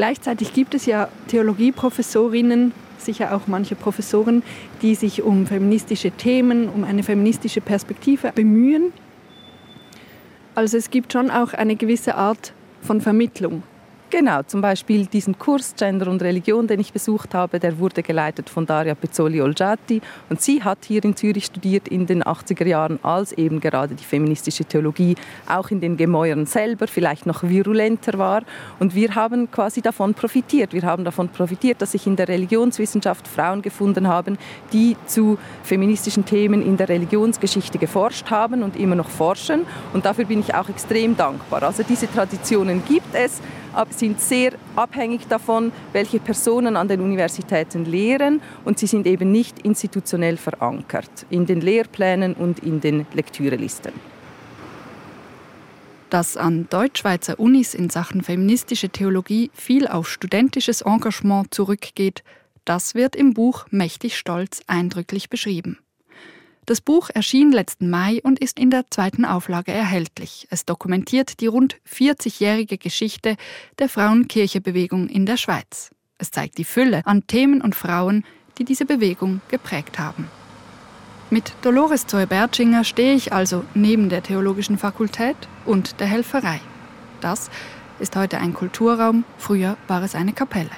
Gleichzeitig 0.00 0.54
gibt 0.54 0.72
es 0.72 0.86
ja 0.86 1.10
Theologieprofessorinnen, 1.28 2.72
sicher 2.96 3.36
auch 3.36 3.48
manche 3.48 3.74
Professoren, 3.74 4.42
die 4.80 4.94
sich 4.94 5.20
um 5.20 5.46
feministische 5.46 6.10
Themen, 6.10 6.70
um 6.70 6.84
eine 6.84 7.02
feministische 7.02 7.60
Perspektive 7.60 8.32
bemühen. 8.34 8.94
Also 10.54 10.78
es 10.78 10.88
gibt 10.88 11.12
schon 11.12 11.30
auch 11.30 11.52
eine 11.52 11.76
gewisse 11.76 12.14
Art 12.14 12.54
von 12.80 13.02
Vermittlung. 13.02 13.62
Genau, 14.10 14.42
zum 14.42 14.60
Beispiel 14.60 15.06
diesen 15.06 15.38
Kurs 15.38 15.76
Gender 15.76 16.10
und 16.10 16.20
Religion, 16.20 16.66
den 16.66 16.80
ich 16.80 16.92
besucht 16.92 17.32
habe, 17.32 17.60
der 17.60 17.78
wurde 17.78 18.02
geleitet 18.02 18.50
von 18.50 18.66
Daria 18.66 18.96
Pezzoli-Olgiati 18.96 20.02
und 20.28 20.40
sie 20.40 20.64
hat 20.64 20.78
hier 20.84 21.04
in 21.04 21.14
Zürich 21.14 21.44
studiert 21.44 21.86
in 21.86 22.06
den 22.06 22.24
80er 22.24 22.66
Jahren, 22.66 22.98
als 23.04 23.30
eben 23.32 23.60
gerade 23.60 23.94
die 23.94 24.02
feministische 24.02 24.64
Theologie 24.64 25.14
auch 25.48 25.70
in 25.70 25.80
den 25.80 25.96
Gemäuern 25.96 26.44
selber 26.44 26.88
vielleicht 26.88 27.24
noch 27.24 27.44
virulenter 27.44 28.18
war 28.18 28.42
und 28.80 28.96
wir 28.96 29.14
haben 29.14 29.48
quasi 29.48 29.80
davon 29.80 30.12
profitiert. 30.12 30.72
Wir 30.72 30.82
haben 30.82 31.04
davon 31.04 31.28
profitiert, 31.28 31.80
dass 31.80 31.92
sich 31.92 32.08
in 32.08 32.16
der 32.16 32.26
Religionswissenschaft 32.26 33.28
Frauen 33.28 33.62
gefunden 33.62 34.08
haben, 34.08 34.38
die 34.72 34.96
zu 35.06 35.38
feministischen 35.62 36.24
Themen 36.24 36.66
in 36.66 36.76
der 36.76 36.88
Religionsgeschichte 36.88 37.78
geforscht 37.78 38.28
haben 38.28 38.64
und 38.64 38.76
immer 38.76 38.96
noch 38.96 39.08
forschen 39.08 39.66
und 39.92 40.04
dafür 40.04 40.24
bin 40.24 40.40
ich 40.40 40.52
auch 40.52 40.68
extrem 40.68 41.16
dankbar. 41.16 41.62
Also 41.62 41.84
diese 41.84 42.10
Traditionen 42.10 42.82
gibt 42.84 43.14
es, 43.14 43.40
sind 43.90 44.20
sehr 44.20 44.52
abhängig 44.76 45.26
davon, 45.28 45.72
welche 45.92 46.20
Personen 46.20 46.76
an 46.76 46.88
den 46.88 47.00
Universitäten 47.00 47.84
lehren 47.84 48.40
und 48.64 48.78
sie 48.78 48.86
sind 48.86 49.06
eben 49.06 49.30
nicht 49.30 49.60
institutionell 49.60 50.36
verankert 50.36 51.26
in 51.30 51.46
den 51.46 51.60
Lehrplänen 51.60 52.34
und 52.34 52.60
in 52.60 52.80
den 52.80 53.06
Lektürelisten. 53.14 53.92
Dass 56.10 56.36
an 56.36 56.66
Deutschschweizer 56.70 57.38
Unis 57.38 57.74
in 57.74 57.88
Sachen 57.88 58.22
feministische 58.22 58.88
Theologie 58.88 59.50
viel 59.54 59.86
auf 59.86 60.08
studentisches 60.08 60.82
Engagement 60.82 61.54
zurückgeht, 61.54 62.24
das 62.64 62.94
wird 62.94 63.14
im 63.14 63.32
Buch 63.32 63.66
Mächtig 63.70 64.18
Stolz 64.18 64.62
eindrücklich 64.66 65.30
beschrieben. 65.30 65.78
Das 66.66 66.80
Buch 66.80 67.10
erschien 67.12 67.52
letzten 67.52 67.90
Mai 67.90 68.20
und 68.22 68.38
ist 68.38 68.58
in 68.58 68.70
der 68.70 68.84
zweiten 68.90 69.24
Auflage 69.24 69.72
erhältlich. 69.72 70.46
Es 70.50 70.64
dokumentiert 70.64 71.40
die 71.40 71.46
rund 71.46 71.76
40-jährige 71.90 72.78
Geschichte 72.78 73.36
der 73.78 73.88
Frauenkirchebewegung 73.88 75.08
in 75.08 75.26
der 75.26 75.36
Schweiz. 75.36 75.90
Es 76.18 76.30
zeigt 76.30 76.58
die 76.58 76.64
Fülle 76.64 77.04
an 77.06 77.26
Themen 77.26 77.60
und 77.62 77.74
Frauen, 77.74 78.24
die 78.58 78.64
diese 78.64 78.84
Bewegung 78.84 79.40
geprägt 79.48 79.98
haben. 79.98 80.28
Mit 81.30 81.52
Dolores 81.62 82.06
Zoe-Bertschinger 82.06 82.84
stehe 82.84 83.14
ich 83.14 83.32
also 83.32 83.64
neben 83.74 84.08
der 84.08 84.22
Theologischen 84.22 84.78
Fakultät 84.78 85.36
und 85.64 85.98
der 86.00 86.08
Helferei. 86.08 86.60
Das 87.20 87.50
ist 88.00 88.16
heute 88.16 88.38
ein 88.38 88.52
Kulturraum, 88.52 89.24
früher 89.38 89.76
war 89.86 90.02
es 90.02 90.14
eine 90.14 90.32
Kapelle. 90.32 90.70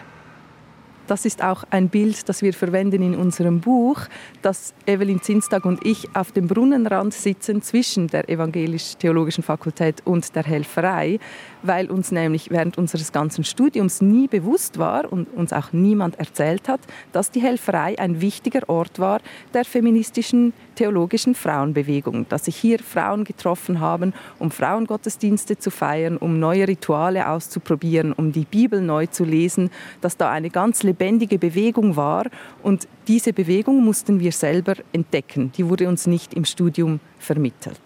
Das 1.13 1.27
ist 1.27 1.45
auch 1.45 1.65
ein 1.69 1.91
Bild, 1.91 2.27
das 2.31 2.41
wir 2.41 2.55
verwenden 2.55 3.03
in 3.03 3.15
unserem 3.15 3.61
Buch, 3.61 4.01
dass 4.41 4.73
Evelyn 4.87 5.21
Zinstag 5.21 5.67
und 5.67 5.85
ich 5.85 6.09
auf 6.17 6.33
dem 6.33 6.47
Brunnenrand 6.47 7.13
sitzen 7.13 7.61
zwischen 7.61 8.07
der 8.07 8.31
Evangelisch-Theologischen 8.31 9.45
Fakultät 9.45 10.01
und 10.07 10.35
der 10.35 10.45
Helferei, 10.45 11.19
weil 11.63 11.91
uns 11.91 12.13
nämlich 12.13 12.51
während 12.51 12.79
unseres 12.79 13.13
ganzen 13.13 13.45
Studiums 13.45 14.01
nie 14.01 14.27
bewusst 14.27 14.79
war 14.79 15.13
und 15.13 15.29
uns 15.35 15.53
auch 15.53 15.75
niemand 15.75 16.19
erzählt 16.19 16.67
hat, 16.67 16.81
dass 17.13 17.31
die 17.31 17.43
Helferei 17.43 17.99
ein 17.99 18.23
wichtiger 18.23 18.67
Ort 18.71 18.99
war 18.99 19.21
der 19.53 19.67
feministischen 19.67 20.55
theologischen 20.77 21.35
Frauenbewegung, 21.35 22.27
dass 22.31 22.47
sich 22.47 22.57
hier 22.57 22.79
Frauen 22.79 23.25
getroffen 23.25 23.81
haben, 23.81 24.15
um 24.39 24.51
Frauengottesdienste 24.51 25.59
zu 25.59 25.71
feiern, 25.71 26.17
um 26.17 26.41
neue 26.41 26.67
Rituale 26.67 27.29
auszuprobieren, 27.29 28.15
um 28.15 28.33
die 28.33 28.47
Bibel 28.47 28.81
neu 28.81 29.07
zu 29.07 29.25
lesen, 29.25 29.71
dass 30.01 30.17
da 30.17 30.31
eine 30.31 30.49
ganz 30.49 30.83
lebendige 30.83 31.02
Bewegung 31.39 31.97
war 31.97 32.27
und 32.63 32.87
diese 33.09 33.33
Bewegung 33.33 33.85
mussten 33.85 34.21
wir 34.21 34.33
selber 34.33 34.75
entdecken. 34.93 35.53
Die 35.57 35.69
wurde 35.69 35.89
uns 35.89 36.07
nicht 36.07 36.35
im 36.35 36.45
Studium 36.45 37.01
vermittelt. 37.19 37.81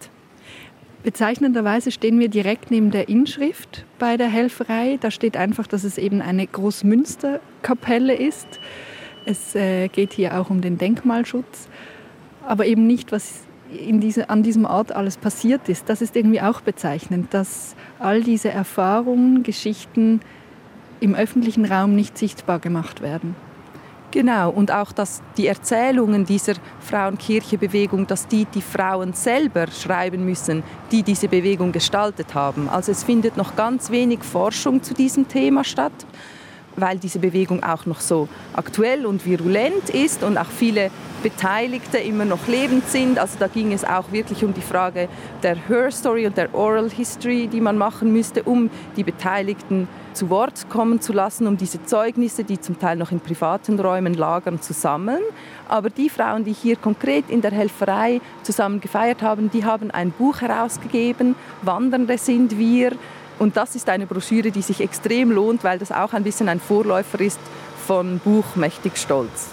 Bezeichnenderweise 1.03 1.91
stehen 1.93 2.19
wir 2.19 2.29
direkt 2.29 2.71
neben 2.71 2.91
der 2.91 3.09
Inschrift 3.09 3.85
bei 3.99 4.17
der 4.17 4.29
Helferei. 4.29 4.99
Da 5.01 5.11
steht 5.11 5.37
einfach, 5.37 5.67
dass 5.67 5.85
es 5.85 5.99
eben 5.99 6.21
eine 6.21 6.47
Großmünsterkapelle 6.47 8.15
ist. 8.15 8.49
Es 9.25 9.55
äh, 9.55 9.89
geht 9.89 10.13
hier 10.13 10.39
auch 10.39 10.51
um 10.51 10.61
den 10.61 10.79
Denkmalschutz 10.79 11.69
aber 12.47 12.67
eben 12.67 12.87
nicht, 12.87 13.13
was 13.13 13.43
diese, 13.71 14.31
an 14.31 14.43
diesem 14.43 14.65
Ort 14.65 14.93
alles 14.93 15.17
passiert 15.17 15.69
ist. 15.69 15.89
Das 15.89 16.01
ist 16.01 16.17
irgendwie 16.17 16.41
auch 16.41 16.61
bezeichnend, 16.61 17.35
dass 17.35 17.75
all 17.99 18.23
diese 18.23 18.51
Erfahrungen, 18.51 19.43
Geschichten 19.43 20.21
im 21.01 21.15
öffentlichen 21.15 21.65
Raum 21.65 21.95
nicht 21.95 22.17
sichtbar 22.19 22.59
gemacht 22.59 23.01
werden. 23.01 23.35
Genau, 24.13 24.51
und 24.51 24.71
auch, 24.71 24.93
dass 24.93 25.21
die 25.37 25.47
Erzählungen 25.47 26.25
dieser 26.25 26.55
Frauenkirchebewegung, 26.81 28.07
dass 28.07 28.27
die 28.27 28.47
die 28.47 28.63
Frauen 28.63 29.13
selber 29.13 29.67
schreiben 29.67 30.25
müssen, 30.25 30.63
die 30.91 31.03
diese 31.03 31.29
Bewegung 31.29 31.73
gestaltet 31.73 32.35
haben. 32.35 32.69
Also 32.69 32.93
es 32.93 33.05
findet 33.05 33.37
noch 33.37 33.57
ganz 33.57 33.91
wenig 33.91 34.23
Forschung 34.23 34.83
zu 34.83 34.95
diesem 34.95 35.29
Thema 35.29 35.65
statt 35.65 35.93
weil 36.77 36.99
diese 36.99 37.19
Bewegung 37.19 37.63
auch 37.63 37.87
noch 37.87 38.01
so 38.01 38.29
aktuell 38.53 39.07
und 39.07 39.25
virulent 39.25 39.91
ist 39.91 40.23
und 40.23 40.39
auch 40.39 40.47
viele 40.47 40.91
Beteiligte 41.23 41.99
immer 41.99 42.25
noch 42.25 42.47
lebend 42.47 42.89
sind. 42.89 43.19
Also 43.19 43.37
da 43.39 43.49
ging 43.49 43.73
es 43.73 43.85
auch 43.85 44.13
wirklich 44.13 44.45
um 44.45 44.55
die 44.55 44.61
Frage 44.61 45.09
der 45.43 45.57
Her 45.69 45.91
Story 45.91 46.27
und 46.27 46.37
der 46.37 46.55
Oral 46.55 46.91
History, 46.91 47.49
die 47.49 47.61
man 47.61 47.77
machen 47.79 48.13
müsste, 48.13 48.43
um 48.43 48.71
die 48.97 49.03
Beteiligten 49.03 49.89
zu 50.13 50.31
Wort 50.31 50.69
kommen 50.71 51.01
zu 51.01 51.13
lassen, 51.13 51.47
um 51.47 51.57
diese 51.57 51.85
Zeugnisse, 51.85 52.43
die 52.45 52.61
zum 52.61 52.79
Teil 52.79 52.97
noch 52.97 53.13
in 53.13 53.21
privaten 53.21 53.79
Räumen 53.79 54.15
lagern, 54.15 54.63
zu 54.63 54.73
sammeln. 54.73 55.23
Aber 55.69 55.91
die 55.91 56.09
Frauen, 56.09 56.45
die 56.45 56.53
hier 56.53 56.77
konkret 56.77 57.29
in 57.29 57.43
der 57.43 57.51
Helferei 57.51 58.21
zusammen 58.43 58.81
gefeiert 58.81 59.21
haben, 59.23 59.51
die 59.51 59.65
haben 59.65 59.91
ein 59.91 60.13
Buch 60.13 60.41
herausgegeben, 60.41 61.35
Wandernde 61.63 62.19
sind 62.19 62.57
wir, 62.57 62.93
und 63.39 63.57
das 63.57 63.75
ist 63.75 63.89
eine 63.89 64.07
Broschüre, 64.07 64.51
die 64.51 64.63
sich 64.63 64.81
extrem 64.81 65.31
lohnt, 65.31 65.65
weil 65.65 65.79
das 65.79 65.93
auch 65.93 66.13
ein 66.13 66.25
bisschen 66.25 66.49
ein 66.49 66.61
Vorläufer 66.61 67.21
ist 67.21 67.41
von 67.87 68.19
Buch 68.19 68.57
Mächtig 68.57 68.97
Stolz. 68.97 69.49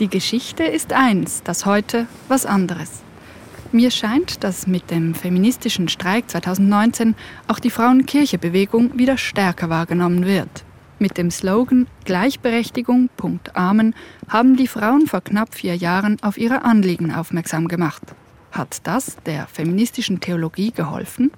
Die 0.00 0.08
Geschichte 0.08 0.62
ist 0.62 0.92
eins, 0.92 1.42
das 1.42 1.66
heute 1.66 2.06
was 2.28 2.46
anderes. 2.46 3.02
Mir 3.72 3.90
scheint, 3.90 4.44
dass 4.44 4.66
mit 4.66 4.90
dem 4.90 5.14
feministischen 5.14 5.88
Streik 5.88 6.30
2019 6.30 7.14
auch 7.48 7.58
die 7.58 7.70
Frauenkirchebewegung 7.70 8.98
wieder 8.98 9.18
stärker 9.18 9.68
wahrgenommen 9.68 10.24
wird. 10.24 10.64
Mit 10.98 11.18
dem 11.18 11.30
Slogan 11.30 11.86
Gleichberechtigung. 12.04 13.10
Amen 13.52 13.94
haben 14.28 14.56
die 14.56 14.68
Frauen 14.68 15.06
vor 15.06 15.20
knapp 15.20 15.54
vier 15.54 15.76
Jahren 15.76 16.16
auf 16.22 16.38
ihre 16.38 16.64
Anliegen 16.64 17.12
aufmerksam 17.12 17.68
gemacht. 17.68 18.02
Hat 18.58 18.80
das 18.82 19.16
der 19.24 19.46
feministischen 19.46 20.18
Theologie 20.18 20.72
geholfen? 20.72 21.30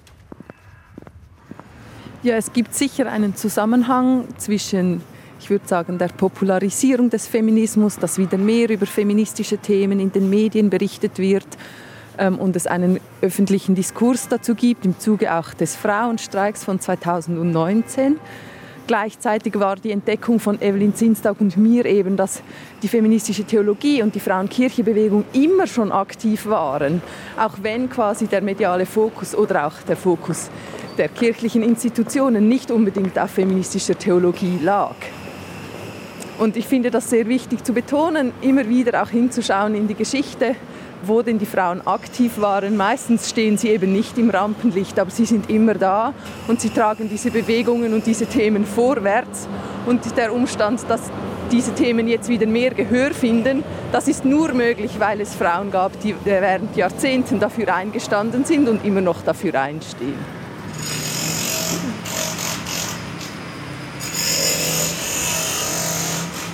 Ja, 2.22 2.36
es 2.36 2.54
gibt 2.54 2.74
sicher 2.74 3.12
einen 3.12 3.36
Zusammenhang 3.36 4.24
zwischen, 4.38 5.02
ich 5.38 5.50
würde 5.50 5.68
sagen, 5.68 5.98
der 5.98 6.08
Popularisierung 6.08 7.10
des 7.10 7.26
Feminismus, 7.26 7.98
dass 7.98 8.16
wieder 8.16 8.38
mehr 8.38 8.70
über 8.70 8.86
feministische 8.86 9.58
Themen 9.58 10.00
in 10.00 10.10
den 10.12 10.30
Medien 10.30 10.70
berichtet 10.70 11.18
wird 11.18 11.46
ähm, 12.16 12.38
und 12.38 12.56
es 12.56 12.66
einen 12.66 12.98
öffentlichen 13.20 13.74
Diskurs 13.74 14.28
dazu 14.28 14.54
gibt, 14.54 14.86
im 14.86 14.98
Zuge 14.98 15.34
auch 15.34 15.52
des 15.52 15.76
Frauenstreiks 15.76 16.64
von 16.64 16.80
2019 16.80 18.18
Gleichzeitig 18.90 19.56
war 19.56 19.76
die 19.76 19.92
Entdeckung 19.92 20.40
von 20.40 20.60
Evelyn 20.60 20.96
Zinstag 20.96 21.40
und 21.40 21.56
mir 21.56 21.86
eben, 21.86 22.16
dass 22.16 22.42
die 22.82 22.88
feministische 22.88 23.44
Theologie 23.44 24.02
und 24.02 24.16
die 24.16 24.18
Frauenkirchebewegung 24.18 25.26
immer 25.32 25.68
schon 25.68 25.92
aktiv 25.92 26.46
waren, 26.46 27.00
auch 27.38 27.58
wenn 27.62 27.88
quasi 27.88 28.26
der 28.26 28.42
mediale 28.42 28.86
Fokus 28.86 29.32
oder 29.36 29.68
auch 29.68 29.74
der 29.86 29.96
Fokus 29.96 30.50
der 30.98 31.08
kirchlichen 31.08 31.62
Institutionen 31.62 32.48
nicht 32.48 32.72
unbedingt 32.72 33.16
auf 33.16 33.30
feministischer 33.30 33.96
Theologie 33.96 34.58
lag. 34.60 34.96
Und 36.40 36.56
ich 36.56 36.66
finde 36.66 36.90
das 36.90 37.10
sehr 37.10 37.28
wichtig 37.28 37.62
zu 37.62 37.72
betonen, 37.72 38.32
immer 38.40 38.68
wieder 38.68 39.04
auch 39.04 39.10
hinzuschauen 39.10 39.76
in 39.76 39.86
die 39.86 39.94
Geschichte 39.94 40.56
wo 41.02 41.22
denn 41.22 41.38
die 41.38 41.46
Frauen 41.46 41.86
aktiv 41.86 42.40
waren. 42.40 42.76
Meistens 42.76 43.28
stehen 43.30 43.58
sie 43.58 43.68
eben 43.68 43.92
nicht 43.92 44.18
im 44.18 44.30
Rampenlicht, 44.30 44.98
aber 44.98 45.10
sie 45.10 45.24
sind 45.24 45.50
immer 45.50 45.74
da 45.74 46.14
und 46.48 46.60
sie 46.60 46.70
tragen 46.70 47.08
diese 47.08 47.30
Bewegungen 47.30 47.94
und 47.94 48.06
diese 48.06 48.26
Themen 48.26 48.64
vorwärts. 48.64 49.48
Und 49.86 50.16
der 50.16 50.34
Umstand, 50.34 50.84
dass 50.88 51.10
diese 51.50 51.74
Themen 51.74 52.06
jetzt 52.06 52.28
wieder 52.28 52.46
mehr 52.46 52.70
Gehör 52.70 53.12
finden, 53.12 53.64
das 53.92 54.08
ist 54.08 54.24
nur 54.24 54.52
möglich, 54.52 54.92
weil 54.98 55.20
es 55.20 55.34
Frauen 55.34 55.70
gab, 55.70 55.98
die 56.00 56.14
während 56.24 56.76
Jahrzehnten 56.76 57.40
dafür 57.40 57.74
eingestanden 57.74 58.44
sind 58.44 58.68
und 58.68 58.84
immer 58.84 59.00
noch 59.00 59.22
dafür 59.22 59.60
einstehen. 59.60 60.39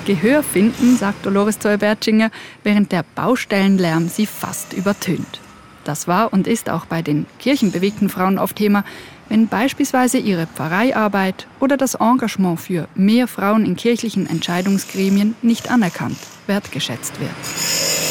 Gehör 0.07 0.45
finden, 0.45 0.97
sagt 0.97 1.27
Dolores 1.27 1.59
Zoll-Bertschinger, 1.59 2.31
während 2.63 2.93
der 2.93 3.05
Baustellenlärm 3.17 4.09
sie 4.09 4.27
fast 4.27 4.73
übertönt. 4.73 5.41
Das 5.83 6.07
war 6.07 6.33
und 6.33 6.47
ist 6.47 6.71
auch 6.71 6.87
bei 6.87 7.03
den 7.03 7.27
kirchenbewegten 7.41 8.09
Frauen 8.09 8.39
oft 8.39 8.55
Thema, 8.55 8.85
wenn 9.29 9.49
beispielsweise 9.49 10.19
ihre 10.19 10.47
Pfarreiarbeit 10.47 11.49
oder 11.59 11.77
das 11.77 11.97
Engagement 11.97 12.61
für 12.61 12.87
mehr 12.95 13.27
Frauen 13.27 13.67
in 13.67 13.75
kirchlichen 13.75 14.29
Entscheidungsgremien 14.29 15.35
nicht 15.43 15.71
anerkannt, 15.73 16.19
wertgeschätzt 16.47 17.19
wird. 17.19 18.06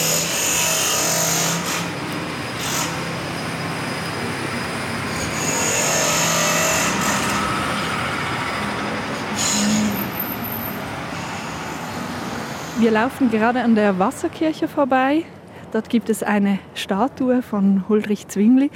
Wir 12.85 12.91
laufen 12.91 13.31
gerade 13.31 13.63
an 13.63 13.73
der 13.73 13.97
Wasserkirche 13.97 14.67
vorbei. 14.67 15.23
Dort 15.71 15.89
gibt 15.89 16.07
es 16.07 16.21
eine 16.21 16.59
Statue 16.75 17.41
von 17.41 17.89
Huldrych 17.89 18.27
Zwingli. 18.27 18.69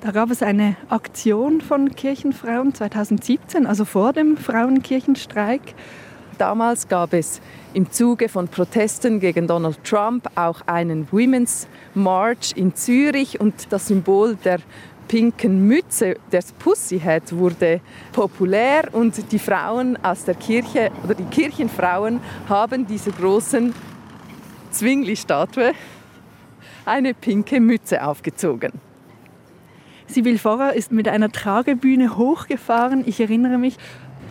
Da 0.00 0.10
gab 0.10 0.32
es 0.32 0.42
eine 0.42 0.74
Aktion 0.88 1.60
von 1.60 1.94
Kirchenfrauen 1.94 2.74
2017, 2.74 3.68
also 3.68 3.84
vor 3.84 4.12
dem 4.12 4.36
Frauenkirchenstreik. 4.36 5.76
Damals 6.38 6.88
gab 6.88 7.12
es 7.12 7.40
im 7.72 7.92
Zuge 7.92 8.28
von 8.28 8.48
Protesten 8.48 9.20
gegen 9.20 9.46
Donald 9.46 9.84
Trump 9.84 10.28
auch 10.34 10.62
einen 10.66 11.06
Women's 11.12 11.68
March 11.94 12.54
in 12.56 12.74
Zürich 12.74 13.40
und 13.40 13.72
das 13.72 13.86
Symbol 13.86 14.38
der 14.44 14.58
pinken 15.10 15.66
Mütze, 15.66 16.18
das 16.30 16.52
Pussyhead, 16.52 17.32
wurde 17.32 17.80
populär 18.12 18.90
und 18.92 19.32
die 19.32 19.40
Frauen 19.40 19.98
aus 20.04 20.24
der 20.24 20.36
Kirche 20.36 20.92
oder 21.02 21.14
die 21.14 21.24
Kirchenfrauen 21.24 22.20
haben 22.48 22.86
dieser 22.86 23.10
großen 23.10 23.74
Zwingli-Statue 24.70 25.72
eine 26.84 27.12
pinke 27.12 27.58
Mütze 27.58 28.04
aufgezogen. 28.06 28.70
Sibyl 30.06 30.38
Vorrer 30.38 30.74
ist 30.74 30.92
mit 30.92 31.08
einer 31.08 31.32
Tragebühne 31.32 32.16
hochgefahren. 32.16 33.02
Ich 33.04 33.18
erinnere 33.20 33.58
mich, 33.58 33.78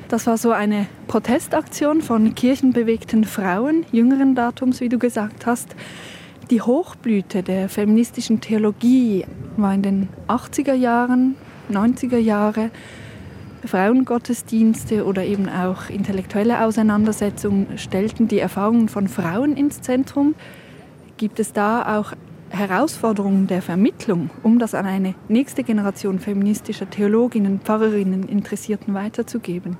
das 0.07 0.27
war 0.27 0.37
so 0.37 0.51
eine 0.51 0.87
Protestaktion 1.07 2.01
von 2.01 2.35
kirchenbewegten 2.35 3.25
Frauen, 3.25 3.85
jüngeren 3.91 4.33
Datums, 4.33 4.79
wie 4.79 4.87
du 4.87 4.97
gesagt 4.97 5.45
hast. 5.45 5.75
Die 6.49 6.63
Hochblüte 6.63 7.43
der 7.43 7.69
feministischen 7.69 8.41
Theologie 8.41 9.23
war 9.55 9.71
in 9.71 9.83
den 9.83 10.09
80er 10.27 10.73
Jahren, 10.73 11.35
90er 11.71 12.17
Jahre. 12.17 12.71
Frauengottesdienste 13.63 15.05
oder 15.05 15.23
eben 15.23 15.47
auch 15.47 15.91
intellektuelle 15.91 16.63
Auseinandersetzungen 16.65 17.77
stellten 17.77 18.27
die 18.27 18.39
Erfahrungen 18.39 18.89
von 18.89 19.07
Frauen 19.07 19.55
ins 19.57 19.81
Zentrum. 19.81 20.33
Gibt 21.17 21.39
es 21.39 21.53
da 21.53 21.99
auch 21.99 22.13
Herausforderungen 22.49 23.45
der 23.45 23.61
Vermittlung, 23.61 24.31
um 24.41 24.57
das 24.57 24.73
an 24.73 24.87
eine 24.87 25.13
nächste 25.27 25.63
Generation 25.63 26.17
feministischer 26.17 26.89
Theologinnen, 26.89 27.59
Pfarrerinnen, 27.59 28.23
Interessierten 28.23 28.95
weiterzugeben? 28.95 29.77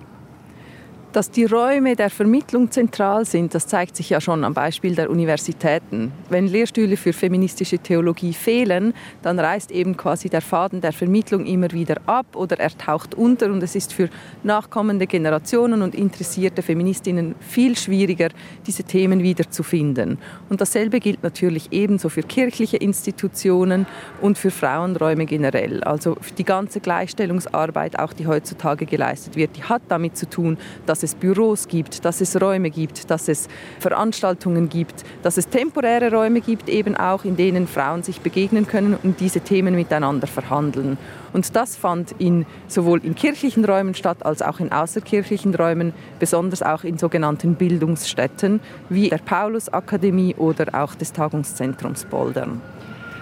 Dass 1.11 1.31
die 1.31 1.45
Räume 1.45 1.95
der 1.95 2.11
Vermittlung 2.11 2.69
zentral 2.69 3.25
sind, 3.25 3.55
das 3.55 3.65
zeigt 3.65 3.95
sich 3.95 4.11
ja 4.11 4.21
schon 4.21 4.43
am 4.43 4.53
Beispiel 4.53 4.93
der 4.93 5.09
Universitäten. 5.09 6.11
Wenn 6.29 6.45
Lehrstühle 6.45 6.97
für 6.97 7.13
feministische 7.13 7.79
Theologie 7.79 8.31
fehlen, 8.31 8.93
dann 9.23 9.39
reißt 9.39 9.71
eben 9.71 9.97
quasi 9.97 10.29
der 10.29 10.41
Faden 10.41 10.81
der 10.81 10.93
Vermittlung 10.93 11.47
immer 11.47 11.71
wieder 11.71 11.95
ab 12.05 12.35
oder 12.35 12.59
er 12.59 12.69
taucht 12.77 13.15
unter 13.15 13.47
und 13.47 13.63
es 13.63 13.75
ist 13.75 13.91
für 13.91 14.07
nachkommende 14.43 15.07
Generationen 15.07 15.81
und 15.81 15.95
interessierte 15.95 16.61
Feministinnen 16.61 17.33
viel 17.39 17.75
schwieriger, 17.75 18.29
diese 18.67 18.83
Themen 18.83 19.23
wieder 19.23 19.49
zu 19.49 19.63
finden. 19.63 20.19
Und 20.47 20.61
dasselbe 20.61 20.99
gilt 20.99 21.23
natürlich 21.23 21.69
ebenso 21.71 22.09
für 22.09 22.21
kirchliche 22.21 22.77
Institutionen 22.77 23.87
und 24.21 24.37
für 24.37 24.51
Frauenräume 24.51 25.25
generell. 25.25 25.83
Also 25.83 26.17
die 26.37 26.45
ganze 26.45 26.81
Gleichstellungsarbeit, 26.81 27.97
auch 27.97 28.13
die 28.13 28.27
heutzutage 28.27 28.85
geleistet 28.85 29.35
wird, 29.35 29.57
die 29.57 29.63
hat 29.63 29.81
damit 29.87 30.15
zu 30.15 30.29
tun, 30.29 30.59
dass 30.85 30.98
dass 30.99 31.03
es 31.03 31.15
Büros 31.15 31.69
gibt, 31.69 32.03
dass 32.03 32.19
es 32.19 32.41
Räume 32.41 32.69
gibt, 32.69 33.09
dass 33.09 33.29
es 33.29 33.47
Veranstaltungen 33.79 34.67
gibt, 34.67 35.05
dass 35.23 35.37
es 35.37 35.47
temporäre 35.47 36.11
Räume 36.11 36.41
gibt, 36.41 36.67
eben 36.67 36.97
auch, 36.97 37.23
in 37.23 37.37
denen 37.37 37.67
Frauen 37.67 38.03
sich 38.03 38.19
begegnen 38.19 38.67
können 38.67 38.97
und 39.01 39.21
diese 39.21 39.39
Themen 39.39 39.75
miteinander 39.75 40.27
verhandeln. 40.27 40.97
Und 41.31 41.55
das 41.55 41.77
fand 41.77 42.13
in, 42.19 42.45
sowohl 42.67 42.99
in 43.05 43.15
kirchlichen 43.15 43.63
Räumen 43.63 43.93
statt 43.93 44.25
als 44.25 44.41
auch 44.41 44.59
in 44.59 44.73
außerkirchlichen 44.73 45.55
Räumen, 45.55 45.93
besonders 46.19 46.61
auch 46.61 46.83
in 46.83 46.97
sogenannten 46.97 47.55
Bildungsstätten 47.55 48.59
wie 48.89 49.07
der 49.07 49.19
Paulusakademie 49.19 50.35
oder 50.35 50.83
auch 50.83 50.95
des 50.95 51.13
Tagungszentrums 51.13 52.03
Boldern. 52.03 52.61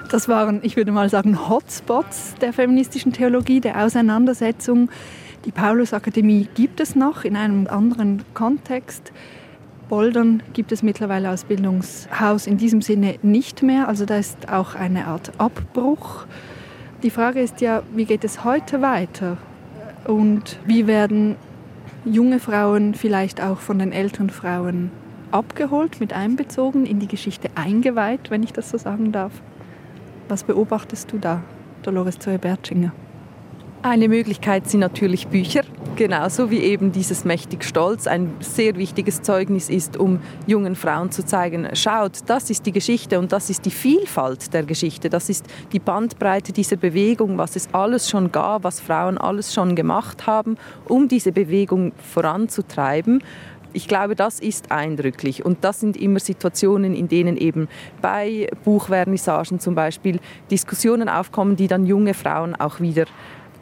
Das 0.10 0.28
waren, 0.28 0.62
ich 0.64 0.78
würde 0.78 0.92
mal 0.92 1.10
sagen, 1.10 1.48
Hotspots 1.48 2.34
der 2.42 2.54
feministischen 2.54 3.14
Theologie, 3.14 3.60
der 3.60 3.84
Auseinandersetzung 3.86 4.90
die 5.46 5.52
Paulusakademie 5.52 6.48
gibt 6.56 6.80
es 6.80 6.96
noch 6.96 7.24
in 7.24 7.36
einem 7.36 7.68
anderen 7.68 8.24
Kontext. 8.34 9.12
Boldern 9.88 10.44
gibt 10.54 10.72
es 10.72 10.84
mittlerweile 10.84 11.30
als 11.30 11.46
Bildungshaus 11.46 12.48
in 12.48 12.58
diesem 12.58 12.82
Sinne 12.82 13.16
nicht 13.22 13.64
mehr. 13.64 13.88
Also 13.88 14.06
da 14.06 14.18
ist 14.18 14.50
auch 14.50 14.76
eine 14.76 15.08
Art 15.08 15.32
Abbruch. 15.38 16.26
Die 17.04 17.10
Frage 17.10 17.40
ist 17.42 17.62
ja, 17.62 17.84
wie 17.96 18.06
geht 18.06 18.24
es 18.24 18.44
heute 18.44 18.82
weiter? 18.82 19.38
Und 20.06 20.60
wie 20.66 20.88
werden 20.88 21.36
junge 22.04 22.40
Frauen 22.40 22.96
vielleicht 22.96 23.42
auch 23.42 23.60
von 23.60 23.80
den 23.80 23.92
älteren 23.92 24.30
Frauen 24.30 24.92
abgeholt, 25.32 26.00
mit 26.00 26.14
einbezogen, 26.14 26.86
in 26.86 27.00
die 27.00 27.08
Geschichte 27.08 27.50
eingeweiht, 27.56 28.32
wenn 28.32 28.44
ich 28.44 28.54
das 28.54 28.70
so 28.70 28.78
sagen 28.78 29.12
darf? 29.12 29.34
Was 30.28 30.44
beobachtest 30.44 31.12
du 31.12 31.18
da, 31.18 31.42
Dolores 31.84 32.20
Zoe-Bertschinger? 32.20 32.92
Eine 33.88 34.10
Möglichkeit 34.10 34.70
sind 34.70 34.82
natürlich 34.82 35.30
Bücher, 35.30 35.62
genauso 35.96 36.52
wie 36.52 36.60
eben 36.60 36.92
dieses 36.92 37.24
Mächtig 37.24 37.64
Stolz 37.64 38.06
ein 38.06 38.34
sehr 38.42 38.76
wichtiges 38.76 39.22
Zeugnis 39.22 39.70
ist, 39.70 39.96
um 39.96 40.20
jungen 40.46 40.76
Frauen 40.76 41.10
zu 41.10 41.26
zeigen, 41.26 41.70
schaut, 41.74 42.20
das 42.26 42.50
ist 42.50 42.66
die 42.66 42.74
Geschichte 42.74 43.18
und 43.18 43.32
das 43.32 43.50
ist 43.50 43.64
die 43.64 43.72
Vielfalt 43.72 44.54
der 44.54 44.64
Geschichte, 44.64 45.10
das 45.10 45.30
ist 45.30 45.46
die 45.72 45.80
Bandbreite 45.80 46.52
dieser 46.52 46.76
Bewegung, 46.76 47.38
was 47.38 47.56
es 47.56 47.70
alles 47.74 48.10
schon 48.10 48.30
gab, 48.30 48.66
was 48.66 48.82
Frauen 48.82 49.18
alles 49.18 49.54
schon 49.54 49.74
gemacht 49.74 50.28
haben, 50.28 50.58
um 50.84 51.08
diese 51.08 51.32
Bewegung 51.32 51.94
voranzutreiben. 52.14 53.24
Ich 53.72 53.88
glaube, 53.88 54.16
das 54.16 54.40
ist 54.40 54.72
eindrücklich. 54.72 55.46
Und 55.46 55.64
das 55.64 55.82
sind 55.82 55.96
immer 55.98 56.20
Situationen, 56.20 56.96
in 56.96 57.08
denen 57.08 57.38
eben 57.38 57.68
bei 58.02 58.50
Buchvernissagen 58.64 59.60
zum 59.60 59.76
Beispiel 59.76 60.20
Diskussionen 60.50 61.08
aufkommen, 61.10 61.56
die 61.56 61.68
dann 61.68 61.86
junge 61.86 62.14
Frauen 62.14 62.56
auch 62.56 62.80
wieder 62.80 63.06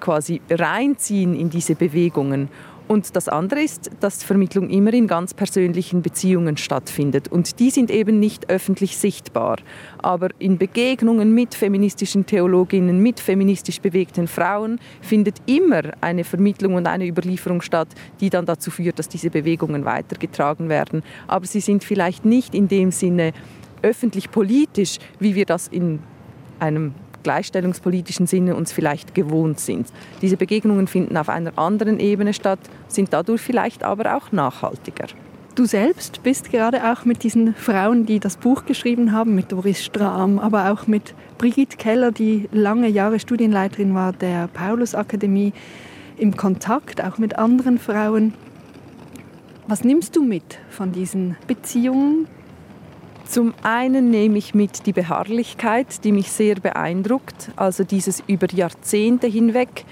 quasi 0.05 0.39
reinziehen 0.51 1.35
in 1.35 1.49
diese 1.49 1.73
Bewegungen. 1.73 2.49
Und 2.87 3.15
das 3.15 3.27
andere 3.27 3.63
ist, 3.63 3.89
dass 3.99 4.23
Vermittlung 4.23 4.69
immer 4.69 4.93
in 4.93 5.07
ganz 5.07 5.33
persönlichen 5.33 6.03
Beziehungen 6.03 6.57
stattfindet. 6.57 7.27
Und 7.27 7.59
die 7.59 7.71
sind 7.71 7.89
eben 7.89 8.19
nicht 8.19 8.51
öffentlich 8.51 8.97
sichtbar. 8.97 9.57
Aber 9.97 10.29
in 10.37 10.59
Begegnungen 10.59 11.33
mit 11.33 11.55
feministischen 11.55 12.27
Theologinnen, 12.27 12.99
mit 12.99 13.19
feministisch 13.19 13.81
bewegten 13.81 14.27
Frauen 14.27 14.79
findet 15.01 15.37
immer 15.47 15.81
eine 16.01 16.23
Vermittlung 16.23 16.75
und 16.75 16.85
eine 16.85 17.07
Überlieferung 17.07 17.61
statt, 17.61 17.87
die 18.19 18.29
dann 18.29 18.45
dazu 18.45 18.69
führt, 18.69 18.99
dass 18.99 19.09
diese 19.09 19.31
Bewegungen 19.31 19.83
weitergetragen 19.85 20.69
werden. 20.69 21.01
Aber 21.25 21.47
sie 21.47 21.61
sind 21.61 21.83
vielleicht 21.83 22.23
nicht 22.23 22.53
in 22.53 22.67
dem 22.67 22.91
Sinne 22.91 23.33
öffentlich 23.81 24.29
politisch, 24.29 24.99
wie 25.17 25.33
wir 25.33 25.45
das 25.45 25.67
in 25.67 25.97
einem 26.59 26.93
gleichstellungspolitischen 27.25 28.27
Sinne 28.27 28.55
uns 28.55 28.71
vielleicht 28.71 29.15
gewohnt 29.15 29.59
sind. 29.59 29.87
Diese 30.21 30.37
Begegnungen 30.37 30.87
finden 30.87 31.17
auf 31.17 31.27
einer 31.27 31.57
anderen 31.57 31.99
Ebene 31.99 32.33
statt, 32.33 32.59
sind 32.87 33.11
dadurch 33.11 33.41
vielleicht 33.41 33.83
aber 33.83 34.15
auch 34.15 34.31
nachhaltiger. 34.31 35.07
Du 35.55 35.65
selbst 35.65 36.21
bist 36.21 36.51
gerade 36.51 36.91
auch 36.91 37.03
mit 37.05 37.23
diesen 37.23 37.55
Frauen, 37.55 38.05
die 38.05 38.19
das 38.19 38.37
Buch 38.37 38.65
geschrieben 38.65 39.11
haben, 39.11 39.33
mit 39.35 39.51
Doris 39.51 39.83
Strahm, 39.83 40.37
aber 40.37 40.71
auch 40.71 40.85
mit 40.85 41.15
Brigitte 41.37 41.77
Keller, 41.77 42.11
die 42.11 42.47
lange 42.51 42.89
Jahre 42.89 43.19
Studienleiterin 43.19 43.95
war 43.95 44.13
der 44.13 44.47
Paulusakademie, 44.47 45.53
im 46.17 46.37
Kontakt, 46.37 47.03
auch 47.03 47.17
mit 47.17 47.37
anderen 47.37 47.79
Frauen. 47.79 48.33
Was 49.67 49.83
nimmst 49.83 50.15
du 50.15 50.23
mit 50.23 50.59
von 50.69 50.91
diesen 50.91 51.37
Beziehungen, 51.47 52.27
zum 53.27 53.53
einen 53.63 54.09
nehme 54.09 54.37
ich 54.37 54.53
mit 54.53 54.85
die 54.85 54.93
Beharrlichkeit, 54.93 56.03
die 56.03 56.11
mich 56.11 56.31
sehr 56.31 56.55
beeindruckt, 56.55 57.51
also 57.55 57.83
dieses 57.83 58.23
über 58.27 58.47
Jahrzehnte 58.51 59.27
hinweg 59.27 59.85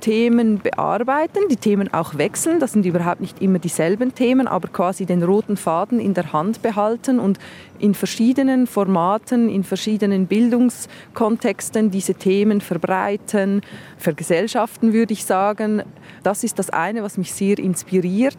Themen 0.00 0.58
bearbeiten, 0.58 1.40
die 1.50 1.56
Themen 1.56 1.92
auch 1.92 2.16
wechseln, 2.16 2.58
das 2.58 2.72
sind 2.72 2.86
überhaupt 2.86 3.20
nicht 3.20 3.40
immer 3.42 3.58
dieselben 3.58 4.14
Themen, 4.14 4.48
aber 4.48 4.68
quasi 4.68 5.06
den 5.06 5.22
roten 5.22 5.56
Faden 5.56 6.00
in 6.00 6.14
der 6.14 6.32
Hand 6.32 6.62
behalten 6.62 7.20
und 7.20 7.38
in 7.78 7.94
verschiedenen 7.94 8.66
Formaten, 8.66 9.48
in 9.48 9.62
verschiedenen 9.62 10.26
Bildungskontexten 10.26 11.90
diese 11.90 12.14
Themen 12.14 12.60
verbreiten, 12.60 13.60
vergesellschaften 13.98 14.92
würde 14.92 15.12
ich 15.12 15.24
sagen. 15.24 15.82
Das 16.22 16.44
ist 16.44 16.58
das 16.58 16.70
eine, 16.70 17.02
was 17.02 17.18
mich 17.18 17.32
sehr 17.32 17.58
inspiriert. 17.58 18.38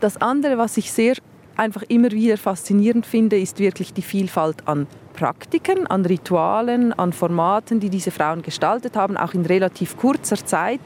Das 0.00 0.20
andere, 0.20 0.58
was 0.58 0.76
ich 0.76 0.92
sehr 0.92 1.14
einfach 1.56 1.82
immer 1.88 2.10
wieder 2.10 2.36
faszinierend 2.36 3.06
finde, 3.06 3.38
ist 3.38 3.58
wirklich 3.58 3.92
die 3.92 4.02
Vielfalt 4.02 4.66
an 4.68 4.86
Praktiken, 5.16 5.86
an 5.86 6.04
Ritualen, 6.04 6.92
an 6.92 7.12
Formaten, 7.12 7.80
die 7.80 7.88
diese 7.88 8.10
Frauen 8.10 8.42
gestaltet 8.42 8.96
haben, 8.96 9.16
auch 9.16 9.32
in 9.32 9.46
relativ 9.46 9.96
kurzer 9.96 10.36
Zeit. 10.36 10.80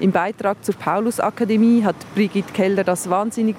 Im 0.00 0.10
Beitrag 0.10 0.64
zur 0.64 0.74
Paulusakademie 0.74 1.84
hat 1.84 1.94
Brigitte 2.14 2.52
Keller 2.54 2.82
das 2.82 3.10
wahnsinnig 3.10 3.56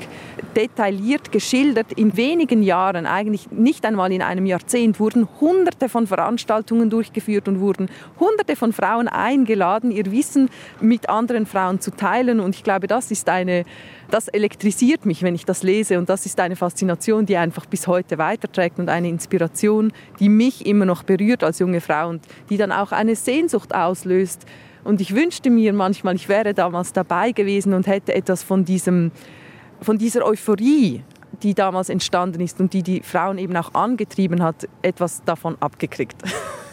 detailliert 0.56 1.32
geschildert. 1.32 1.94
In 1.94 2.18
wenigen 2.18 2.64
Jahren, 2.64 3.06
eigentlich 3.06 3.52
nicht 3.52 3.86
einmal 3.86 4.12
in 4.12 4.24
einem 4.24 4.48
Jahrzehnt, 4.48 5.00
wurden 5.00 5.28
hunderte 5.40 5.90
von 5.90 6.08
Veranstaltungen 6.08 6.90
durchgeführt 6.90 7.48
und 7.48 7.60
wurden 7.60 7.90
hunderte 8.20 8.56
von 8.56 8.74
Frauen 8.74 9.08
eingeladen, 9.08 9.92
ihr 9.92 10.12
Wissen 10.12 10.50
mit 10.82 11.08
anderen 11.08 11.46
Frauen 11.46 11.80
zu 11.82 11.92
teilen. 11.92 12.40
Und 12.40 12.56
ich 12.56 12.64
glaube, 12.64 12.88
das 12.88 13.12
ist 13.12 13.30
eine 13.30 13.64
das 14.12 14.28
elektrisiert 14.28 15.06
mich, 15.06 15.24
wenn 15.24 15.36
ich 15.36 15.46
das 15.46 15.64
lese. 15.64 15.98
Und 15.98 16.10
das 16.10 16.26
ist 16.26 16.40
eine 16.40 16.56
Faszination, 16.56 17.26
die 17.26 17.38
einfach 17.38 17.66
bis 17.66 17.88
heute 17.88 18.18
weiterträgt 18.18 18.80
und 18.80 18.90
eine 18.90 19.10
Inspiration, 19.10 19.92
die 20.20 20.30
mich 20.30 20.66
immer 20.66 20.86
noch 20.86 21.04
berührt 21.04 21.44
als 21.44 21.60
junge 21.60 21.82
Frau 21.82 22.10
und 22.10 22.24
die 22.50 22.58
dann 22.58 22.72
auch 22.72 22.92
eine 22.92 23.16
Sehnsucht 23.16 23.74
auslöst. 23.74 24.46
Und 24.84 25.02
ich 25.02 25.16
wünschte 25.16 25.50
mir 25.50 25.74
manchmal, 25.74 26.16
ich 26.16 26.30
wäre 26.30 26.54
damals 26.54 26.94
dabei 26.94 27.32
gewesen 27.32 27.74
und 27.74 27.88
hätte 27.88 28.14
etwas 28.14 28.44
von, 28.44 28.66
diesem, 28.66 29.12
von 29.82 29.98
dieser 29.98 30.26
Euphorie, 30.26 31.04
die 31.42 31.54
damals 31.54 31.90
entstanden 31.90 32.40
ist 32.42 32.60
und 32.60 32.74
die 32.74 32.84
die 32.84 33.02
Frauen 33.02 33.38
eben 33.38 33.58
auch 33.58 33.74
angetrieben 33.74 34.44
hat, 34.44 34.68
etwas 34.82 35.24
davon 35.24 35.58
abgekriegt. 35.60 36.18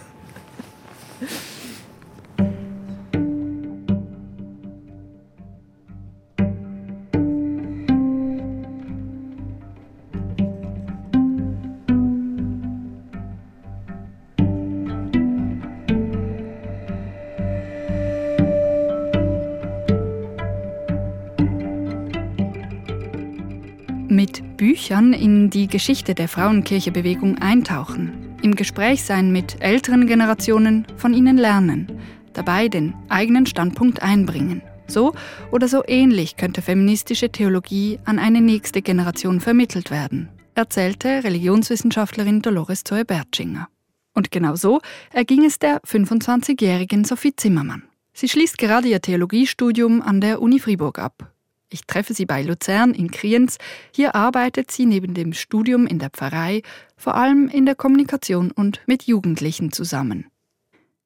Büchern 24.82 25.12
in 25.12 25.48
die 25.48 25.68
Geschichte 25.68 26.12
der 26.12 26.26
Frauenkirchebewegung 26.26 27.38
eintauchen, 27.38 28.34
im 28.42 28.56
Gespräch 28.56 29.04
sein 29.04 29.30
mit 29.30 29.62
älteren 29.62 30.08
Generationen, 30.08 30.88
von 30.96 31.14
ihnen 31.14 31.36
lernen, 31.36 32.00
dabei 32.32 32.66
den 32.66 32.92
eigenen 33.08 33.46
Standpunkt 33.46 34.02
einbringen. 34.02 34.60
So 34.88 35.14
oder 35.52 35.68
so 35.68 35.84
ähnlich 35.86 36.36
könnte 36.36 36.62
feministische 36.62 37.30
Theologie 37.30 38.00
an 38.06 38.18
eine 38.18 38.40
nächste 38.40 38.82
Generation 38.82 39.38
vermittelt 39.38 39.92
werden, 39.92 40.30
erzählte 40.56 41.22
Religionswissenschaftlerin 41.22 42.42
Dolores 42.42 42.82
Zoe-Bertschinger. 42.82 43.68
Und 44.14 44.32
genau 44.32 44.56
so 44.56 44.80
erging 45.12 45.44
es 45.44 45.60
der 45.60 45.80
25-jährigen 45.82 47.04
Sophie 47.04 47.36
Zimmermann. 47.36 47.84
Sie 48.14 48.28
schließt 48.28 48.58
gerade 48.58 48.88
ihr 48.88 49.00
Theologiestudium 49.00 50.02
an 50.02 50.20
der 50.20 50.42
Uni 50.42 50.58
Fribourg 50.58 50.98
ab 50.98 51.31
ich 51.72 51.86
treffe 51.86 52.14
sie 52.14 52.26
bei 52.26 52.42
Luzern 52.42 52.92
in 52.94 53.10
Kriens. 53.10 53.58
Hier 53.94 54.14
arbeitet 54.14 54.70
sie 54.70 54.86
neben 54.86 55.14
dem 55.14 55.32
Studium 55.32 55.86
in 55.86 55.98
der 55.98 56.10
Pfarrei 56.10 56.62
vor 56.96 57.16
allem 57.16 57.48
in 57.48 57.66
der 57.66 57.74
Kommunikation 57.74 58.50
und 58.50 58.80
mit 58.86 59.04
Jugendlichen 59.04 59.72
zusammen. 59.72 60.26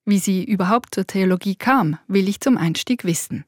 Wie 0.04 0.18
sie 0.18 0.44
überhaupt 0.44 0.94
zur 0.94 1.06
Theologie 1.06 1.56
kam, 1.56 1.98
will 2.06 2.28
ich 2.28 2.40
zum 2.40 2.58
Einstieg 2.58 3.04
wissen. 3.04 3.44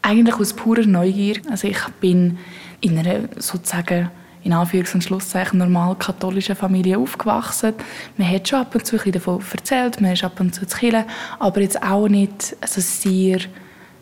Eigentlich 0.00 0.36
aus 0.36 0.54
purer 0.54 0.86
Neugier. 0.86 1.40
Also 1.50 1.68
ich 1.68 1.80
bin 2.00 2.38
in 2.80 2.98
einer 2.98 3.28
sozusagen 3.36 4.10
in 4.42 4.52
Anführungs- 4.52 4.94
und 4.94 5.04
Schlusszeichen 5.04 5.58
normal 5.58 5.96
katholischen 5.96 6.56
Familie 6.56 6.98
aufgewachsen. 6.98 7.74
Man 8.16 8.28
hat 8.28 8.48
schon 8.48 8.60
ab 8.60 8.74
und 8.74 8.84
zu 8.86 8.98
ein 9.00 9.12
davon 9.12 9.42
erzählt, 9.52 10.00
man 10.00 10.12
ist 10.12 10.24
ab 10.24 10.40
und 10.40 10.54
zu 10.54 10.66
zu 10.66 10.78
Kirche, 10.78 11.06
aber 11.38 11.60
jetzt 11.60 11.82
auch 11.82 12.08
nicht 12.08 12.56
also 12.60 12.80
sehr, 12.80 13.40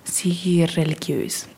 sehr 0.04 0.76
religiös 0.76 1.48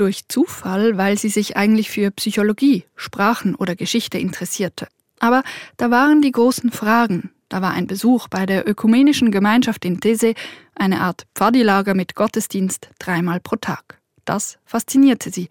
durch 0.00 0.28
Zufall, 0.28 0.96
weil 0.96 1.18
sie 1.18 1.28
sich 1.28 1.56
eigentlich 1.56 1.90
für 1.90 2.10
Psychologie, 2.10 2.84
Sprachen 2.96 3.54
oder 3.54 3.76
Geschichte 3.76 4.18
interessierte. 4.18 4.88
Aber 5.18 5.42
da 5.76 5.90
waren 5.90 6.22
die 6.22 6.32
großen 6.32 6.70
Fragen. 6.70 7.30
Da 7.48 7.62
war 7.62 7.72
ein 7.72 7.86
Besuch 7.86 8.28
bei 8.28 8.46
der 8.46 8.68
ökumenischen 8.68 9.30
Gemeinschaft 9.30 9.84
in 9.84 10.00
These, 10.00 10.34
eine 10.74 11.00
Art 11.00 11.26
Pfadilager 11.34 11.94
mit 11.94 12.14
Gottesdienst 12.14 12.90
dreimal 12.98 13.40
pro 13.40 13.56
Tag. 13.56 14.00
Das 14.24 14.58
faszinierte 14.64 15.30
sie. 15.30 15.48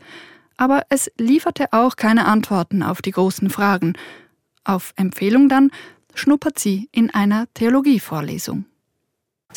Aber 0.57 0.83
es 0.89 1.11
lieferte 1.17 1.73
auch 1.73 1.95
keine 1.95 2.25
Antworten 2.25 2.83
auf 2.83 3.01
die 3.01 3.11
großen 3.11 3.49
Fragen. 3.49 3.93
Auf 4.63 4.93
Empfehlung 4.95 5.49
dann 5.49 5.71
schnuppert 6.13 6.59
sie 6.59 6.89
in 6.91 7.09
einer 7.11 7.47
Theologievorlesung. 7.53 8.65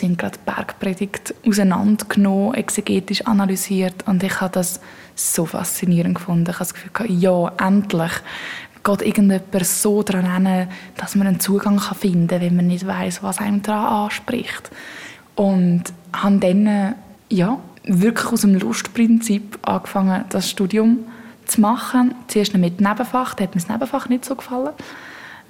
Sie 0.00 0.06
haben 0.06 0.16
gerade 0.16 0.38
Bergpredigt 0.46 1.34
auseinandergenommen, 1.46 2.54
exegetisch 2.54 3.26
analysiert 3.26 4.06
und 4.06 4.22
ich 4.22 4.40
habe 4.40 4.52
das 4.52 4.80
so 5.14 5.44
faszinierend 5.44 6.14
gefunden. 6.14 6.44
Ich 6.48 6.54
habe 6.54 6.60
das 6.60 6.72
Gefühl, 6.72 6.90
ja, 7.10 7.52
endlich 7.58 8.12
geht 8.82 9.02
irgendjemand 9.02 9.66
so 9.66 10.02
daran 10.02 10.46
hin, 10.46 10.68
dass 10.96 11.16
man 11.16 11.26
einen 11.26 11.40
Zugang 11.40 11.78
finden 11.80 12.28
kann, 12.28 12.40
wenn 12.40 12.56
man 12.56 12.68
nicht 12.68 12.86
weiß, 12.86 13.22
was 13.22 13.38
einem 13.40 13.62
daran 13.62 14.04
anspricht. 14.04 14.70
Und 15.34 15.84
habe 16.14 16.38
dann 16.38 16.94
ja, 17.28 17.58
wirklich 17.84 18.32
aus 18.32 18.40
dem 18.40 18.54
Lustprinzip 18.54 19.58
angefangen, 19.62 20.24
das 20.30 20.48
Studium 20.48 21.00
zu 21.44 21.60
machen. 21.60 22.14
Zuerst 22.28 22.54
mit 22.54 22.80
Nebenfach, 22.80 23.34
da 23.34 23.44
hat 23.44 23.54
mir 23.54 23.60
das 23.60 23.68
Nebenfach 23.68 24.08
nicht 24.08 24.24
so 24.24 24.34
gefallen. 24.34 24.70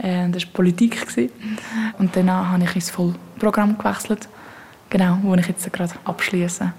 Äh, 0.03 0.29
das 0.31 0.45
war 0.45 0.53
Politik. 0.53 1.07
Und 1.99 2.17
danach 2.17 2.51
habe 2.51 2.65
ich 2.65 2.75
ins 2.75 2.91
Vollprogramm 2.91 3.79
gewechselt, 3.79 4.29
genau, 4.89 5.19
wo 5.23 5.35
ich 5.35 5.47
jetzt 5.47 5.73
gerade 5.73 5.95
abschließe. 6.05 6.73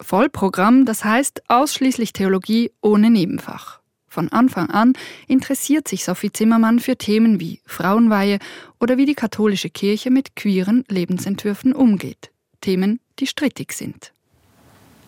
Vollprogramm, 0.00 0.84
das 0.84 1.04
heißt 1.04 1.42
ausschließlich 1.48 2.12
Theologie 2.12 2.72
ohne 2.80 3.10
Nebenfach. 3.10 3.80
Von 4.08 4.30
Anfang 4.30 4.70
an 4.70 4.92
interessiert 5.26 5.88
sich 5.88 6.04
Sophie 6.04 6.30
Zimmermann 6.30 6.78
für 6.78 6.96
Themen 6.96 7.40
wie 7.40 7.60
Frauenweihe 7.66 8.38
oder 8.80 8.96
wie 8.96 9.06
die 9.06 9.14
katholische 9.14 9.70
Kirche 9.70 10.10
mit 10.10 10.36
queeren 10.36 10.84
Lebensentwürfen 10.88 11.72
umgeht. 11.72 12.30
Themen, 12.60 13.00
die 13.18 13.26
strittig 13.26 13.72
sind. 13.72 14.12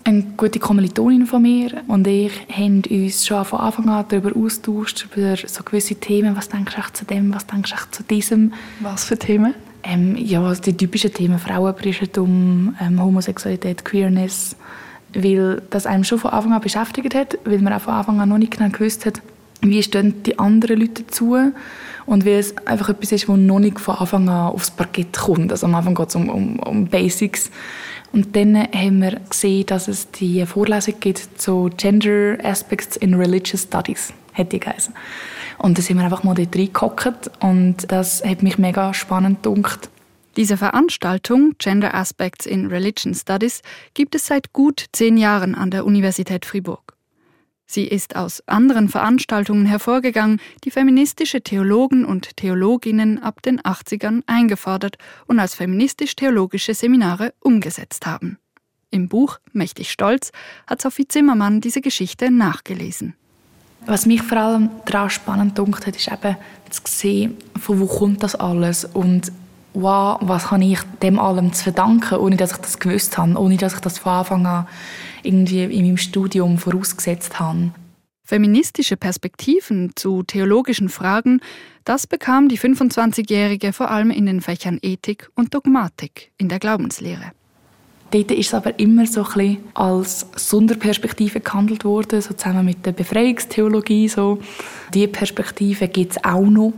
Eine 0.07 0.23
gute 0.37 0.61
Kommilitonin 0.61 1.27
von 1.27 1.43
mir 1.43 1.83
und 1.89 2.07
ich 2.07 2.31
haben 2.49 2.85
uns 2.89 3.27
schon 3.27 3.45
von 3.45 3.59
Anfang 3.59 3.89
an 3.89 4.05
darüber 4.09 4.31
austauscht, 4.37 5.05
über 5.05 5.35
so 5.35 5.65
gewisse 5.65 5.97
Themen. 5.97 6.37
Was 6.37 6.49
denkst 6.49 6.77
du 6.77 6.93
zu 6.93 7.05
dem, 7.05 7.35
was 7.35 7.45
denkst 7.49 7.73
du 7.73 7.91
zu 7.91 8.03
diesem? 8.05 8.53
Was 8.79 9.07
für 9.07 9.19
Themen? 9.19 9.57
Ähm, 9.83 10.15
ja, 10.17 10.55
die 10.55 10.77
typischen 10.77 11.13
Themen 11.13 11.41
Frauenprischentum, 11.41 12.77
ähm, 12.81 13.03
Homosexualität, 13.03 13.85
Queerness, 13.85 14.55
weil 15.13 15.61
das 15.71 15.87
einem 15.87 16.05
schon 16.05 16.21
von 16.21 16.31
Anfang 16.31 16.53
an 16.53 16.61
beschäftigt 16.61 17.13
hat, 17.17 17.37
weil 17.45 17.59
man 17.59 17.73
auch 17.73 17.81
von 17.81 17.95
Anfang 17.95 18.21
an 18.21 18.29
noch 18.29 18.39
nicht 18.39 18.57
genau 18.57 18.71
gewusst 18.71 19.07
hat, 19.07 19.21
wie 19.61 19.83
stehen 19.83 20.23
die 20.23 20.39
anderen 20.39 20.79
Leute 20.79 21.03
dazu 21.03 21.37
und 22.07 22.25
weil 22.25 22.39
es 22.39 22.57
einfach 22.59 22.91
etwas 22.91 23.11
ist, 23.11 23.29
das 23.29 23.37
noch 23.37 23.59
nicht 23.59 23.81
von 23.81 23.97
Anfang 23.97 24.29
an 24.29 24.53
aufs 24.53 24.71
Parkett 24.71 25.17
kommt. 25.17 25.51
Also 25.51 25.67
am 25.67 25.75
Anfang 25.75 25.97
geht 25.97 26.11
es 26.11 26.15
um, 26.15 26.29
um, 26.29 26.61
um 26.61 26.87
Basics 26.87 27.51
und 28.17 28.35
dann 28.35 28.57
haben 28.57 29.03
wir 29.03 29.21
gesehen, 29.29 29.67
dass 29.67 29.89
es 29.89 30.11
die 30.11 30.47
Vorlesung 30.47 30.95
gibt 31.01 31.39
zu 31.39 31.69
Gender 31.77 32.39
Aspects 32.43 32.97
in 32.97 33.13
Religious 33.13 33.65
Studies, 33.65 34.15
hätte 34.33 34.57
ich 34.57 34.63
geheißen. 34.63 34.95
Und 35.59 35.77
da 35.77 35.83
sind 35.83 35.99
wir 35.99 36.05
einfach 36.05 36.25
mal 36.25 36.35
dort 36.35 36.57
reingehockt 36.57 37.31
und 37.41 37.93
das 37.93 38.25
hat 38.25 38.43
mich 38.43 38.57
mega 38.57 38.95
spannend 38.95 39.43
gedacht. 39.43 39.91
Diese 40.39 40.57
Veranstaltung 40.57 41.57
Gender 41.59 41.95
Aspects 41.95 42.47
in 42.47 42.69
Religion 42.69 43.13
Studies 43.13 43.61
gibt 43.93 44.15
es 44.15 44.29
seit 44.29 44.55
gut 44.55 44.87
zehn 44.93 45.19
Jahren 45.19 45.55
an 45.55 45.71
der 45.71 45.85
Universität 45.85 46.47
Fribourg. 46.47 46.96
Sie 47.67 47.85
ist 47.85 48.15
aus 48.15 48.43
anderen 48.47 48.89
Veranstaltungen 48.89 49.67
hervorgegangen, 49.67 50.41
die 50.65 50.71
feministische 50.71 51.43
Theologen 51.43 52.05
und 52.05 52.37
Theologinnen 52.37 53.21
ab 53.21 53.43
den 53.43 53.61
80ern 53.61 54.23
eingefordert 54.27 54.99
und 55.27 55.41
als 55.41 55.55
feministisch-theologische 55.57 56.75
Seminare 56.75 57.35
umgesetzt 57.41 58.07
haben. 58.07 58.39
Im 58.91 59.09
Buch 59.09 59.41
Mächtig 59.53 59.91
Stolz 59.91 60.31
hat 60.67 60.81
Sophie 60.81 61.09
Zimmermann 61.09 61.61
diese 61.61 61.81
Geschichte 61.81 62.31
nachgelesen. 62.31 63.15
Was 63.85 64.07
mich 64.07 64.23
vor 64.23 64.39
allem 64.39 64.71
daran 64.85 65.11
spannend 65.11 65.59
dunkt 65.59 65.87
ist 65.87 66.09
eben 66.09 66.37
zu 66.71 66.83
sehen, 66.87 67.37
von 67.61 67.81
wo 67.81 67.87
kommt 67.87 68.23
das 68.23 68.35
alles 68.35 68.85
und 68.85 69.33
wow, 69.77 70.19
was 70.23 70.51
habe 70.51 70.65
ich 70.65 70.81
dem 71.03 71.19
allem 71.19 71.53
zu 71.53 71.65
verdanken, 71.65 72.19
ohne 72.19 72.37
dass 72.37 72.53
ich 72.53 72.59
das 72.59 72.79
gewusst 72.79 73.19
habe, 73.19 73.39
ohne 73.39 73.57
dass 73.57 73.75
ich 73.75 73.81
das 73.81 73.99
von 73.99 74.13
Anfang 74.13 74.47
an 74.47 74.67
irgendwie 75.23 75.65
in 75.65 75.85
meinem 75.85 75.97
Studium 75.97 76.59
vorausgesetzt 76.59 77.39
habe. 77.39 77.71
Feministische 78.25 78.97
Perspektiven 78.97 79.93
zu 79.95 80.23
theologischen 80.25 80.89
Fragen, 80.89 81.41
das 81.85 82.07
bekam 82.07 82.49
die 82.49 82.59
25-Jährige 82.59 83.73
vor 83.73 83.91
allem 83.91 84.11
in 84.11 84.27
den 84.27 84.41
Fächern 84.41 84.79
Ethik 84.83 85.31
und 85.37 85.55
Dogmatik 85.55 86.33
in 86.37 86.49
der 86.49 86.59
Glaubenslehre. 86.59 87.33
Dort 88.11 88.31
ist 88.31 88.49
es 88.49 88.55
aber 88.55 88.79
immer 88.79 89.07
so 89.07 89.23
ein 89.23 89.27
bisschen 89.27 89.59
als 89.75 90.27
Sonderperspektive 90.37 91.41
gehandelt 91.41 91.85
worden, 91.85 92.21
so 92.21 92.35
zusammen 92.35 92.65
mit 92.65 92.87
der 92.87 92.93
Befreiungstheologie. 92.93 94.09
So. 94.09 94.41
Diese 94.95 95.09
Perspektive 95.09 95.89
gibt 95.89 96.13
es 96.13 96.25
auch 96.25 96.47
noch. 96.47 96.73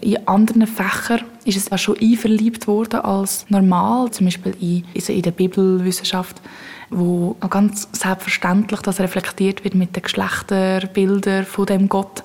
In 0.00 0.26
anderen 0.26 0.66
Fächern 0.66 1.24
ist 1.44 1.56
es 1.56 1.70
auch 1.70 1.78
schon 1.78 1.98
einverliebt 2.00 2.66
worden 2.66 3.00
als 3.00 3.46
normal, 3.48 4.10
zum 4.10 4.26
Beispiel 4.26 4.54
in, 4.60 4.84
also 4.94 5.12
in 5.12 5.22
der 5.22 5.30
Bibelwissenschaft, 5.30 6.40
wo 6.90 7.36
auch 7.40 7.50
ganz 7.50 7.88
selbstverständlich 7.92 8.80
das 8.80 9.00
reflektiert 9.00 9.64
wird 9.64 9.74
mit 9.74 9.94
den 9.94 10.02
Geschlechterbildern 10.02 11.44
von 11.44 11.66
dem 11.66 11.88
Gott 11.88 12.24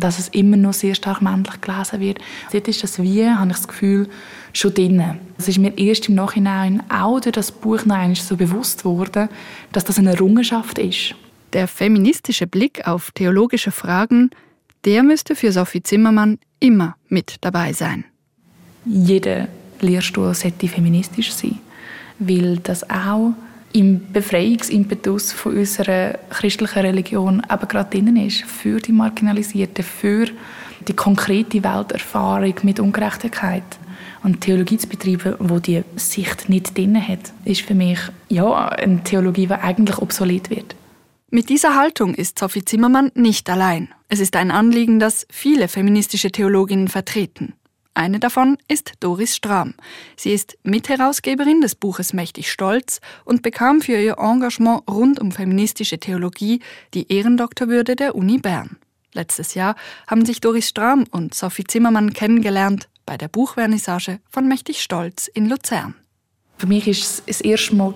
dass 0.00 0.18
es 0.18 0.28
immer 0.28 0.56
noch 0.56 0.74
sehr 0.74 0.94
stark 0.94 1.20
männlich 1.22 1.60
gelesen 1.60 2.00
wird. 2.00 2.18
Dort 2.52 2.68
ist 2.68 2.82
das 2.82 3.02
Wie, 3.02 3.28
habe 3.28 3.50
ich 3.50 3.56
das 3.56 3.68
Gefühl, 3.68 4.08
schon 4.52 4.74
drin. 4.74 5.18
Es 5.36 5.48
ist 5.48 5.58
mir 5.58 5.76
erst 5.76 6.08
im 6.08 6.14
Nachhinein 6.14 6.82
auch 6.88 7.20
durch 7.20 7.32
das 7.32 7.52
Buch 7.52 7.84
noch 7.84 8.16
so 8.16 8.36
bewusst 8.36 8.84
worden, 8.84 9.28
dass 9.72 9.84
das 9.84 9.98
eine 9.98 10.12
Errungenschaft 10.12 10.78
ist. 10.78 11.14
Der 11.52 11.68
feministische 11.68 12.46
Blick 12.46 12.86
auf 12.86 13.10
theologische 13.12 13.70
Fragen, 13.70 14.30
der 14.84 15.02
müsste 15.02 15.34
für 15.34 15.52
Sophie 15.52 15.82
Zimmermann 15.82 16.38
immer 16.60 16.96
mit 17.08 17.36
dabei 17.40 17.72
sein. 17.72 18.04
Jeder 18.84 19.48
Lehrstuhl 19.80 20.34
sollte 20.34 20.68
feministisch 20.68 21.32
sein, 21.32 21.58
weil 22.18 22.58
das 22.58 22.88
auch 22.88 23.34
im 23.72 24.12
Befreiungsimpetus 24.12 25.32
von 25.32 25.58
unserer 25.58 26.18
christlichen 26.30 26.78
Religion 26.78 27.42
eben 27.52 27.68
gerade 27.68 27.90
drin 27.90 28.16
ist, 28.16 28.42
für 28.42 28.78
die 28.78 28.92
Marginalisierten, 28.92 29.84
für 29.84 30.26
die 30.86 30.94
konkrete 30.94 31.62
Welterfahrung 31.62 32.54
mit 32.62 32.80
Ungerechtigkeit. 32.80 33.64
Und 34.22 34.40
Theologie 34.40 34.78
zu 34.78 34.88
betreiben, 34.88 35.34
wo 35.38 35.58
die 35.58 35.82
Sicht 35.96 36.48
nicht 36.48 36.76
drin 36.76 36.96
hat, 36.96 37.32
ist 37.44 37.62
für 37.62 37.74
mich 37.74 37.98
ja, 38.28 38.68
eine 38.68 39.02
Theologie, 39.04 39.46
die 39.46 39.52
eigentlich 39.52 39.98
obsolet 39.98 40.50
wird. 40.50 40.74
Mit 41.30 41.50
dieser 41.50 41.76
Haltung 41.76 42.14
ist 42.14 42.38
Sophie 42.38 42.64
Zimmermann 42.64 43.12
nicht 43.14 43.50
allein. 43.50 43.92
Es 44.08 44.18
ist 44.18 44.34
ein 44.34 44.50
Anliegen, 44.50 44.98
das 44.98 45.26
viele 45.30 45.68
feministische 45.68 46.32
Theologinnen 46.32 46.88
vertreten. 46.88 47.52
Eine 47.92 48.18
davon 48.18 48.56
ist 48.66 48.92
Doris 49.00 49.36
Strahm. 49.36 49.74
Sie 50.16 50.32
ist 50.32 50.56
Mitherausgeberin 50.62 51.60
des 51.60 51.74
Buches 51.74 52.14
Mächtig 52.14 52.50
Stolz 52.50 53.02
und 53.26 53.42
bekam 53.42 53.82
für 53.82 54.00
ihr 54.00 54.16
Engagement 54.18 54.88
rund 54.88 55.20
um 55.20 55.30
feministische 55.30 55.98
Theologie 55.98 56.60
die 56.94 57.12
Ehrendoktorwürde 57.12 57.94
der 57.94 58.14
Uni 58.14 58.38
Bern. 58.38 58.78
Letztes 59.12 59.52
Jahr 59.52 59.76
haben 60.06 60.24
sich 60.24 60.40
Doris 60.40 60.70
Strahm 60.70 61.04
und 61.10 61.34
Sophie 61.34 61.64
Zimmermann 61.64 62.14
kennengelernt 62.14 62.88
bei 63.04 63.18
der 63.18 63.28
Buchvernissage 63.28 64.20
von 64.30 64.48
Mächtig 64.48 64.80
Stolz 64.80 65.28
in 65.28 65.46
Luzern. 65.46 65.94
Für 66.56 66.66
mich 66.66 66.86
war 66.86 66.92
es 66.92 67.22
das 67.26 67.42
erste 67.42 67.76
Mal, 67.76 67.92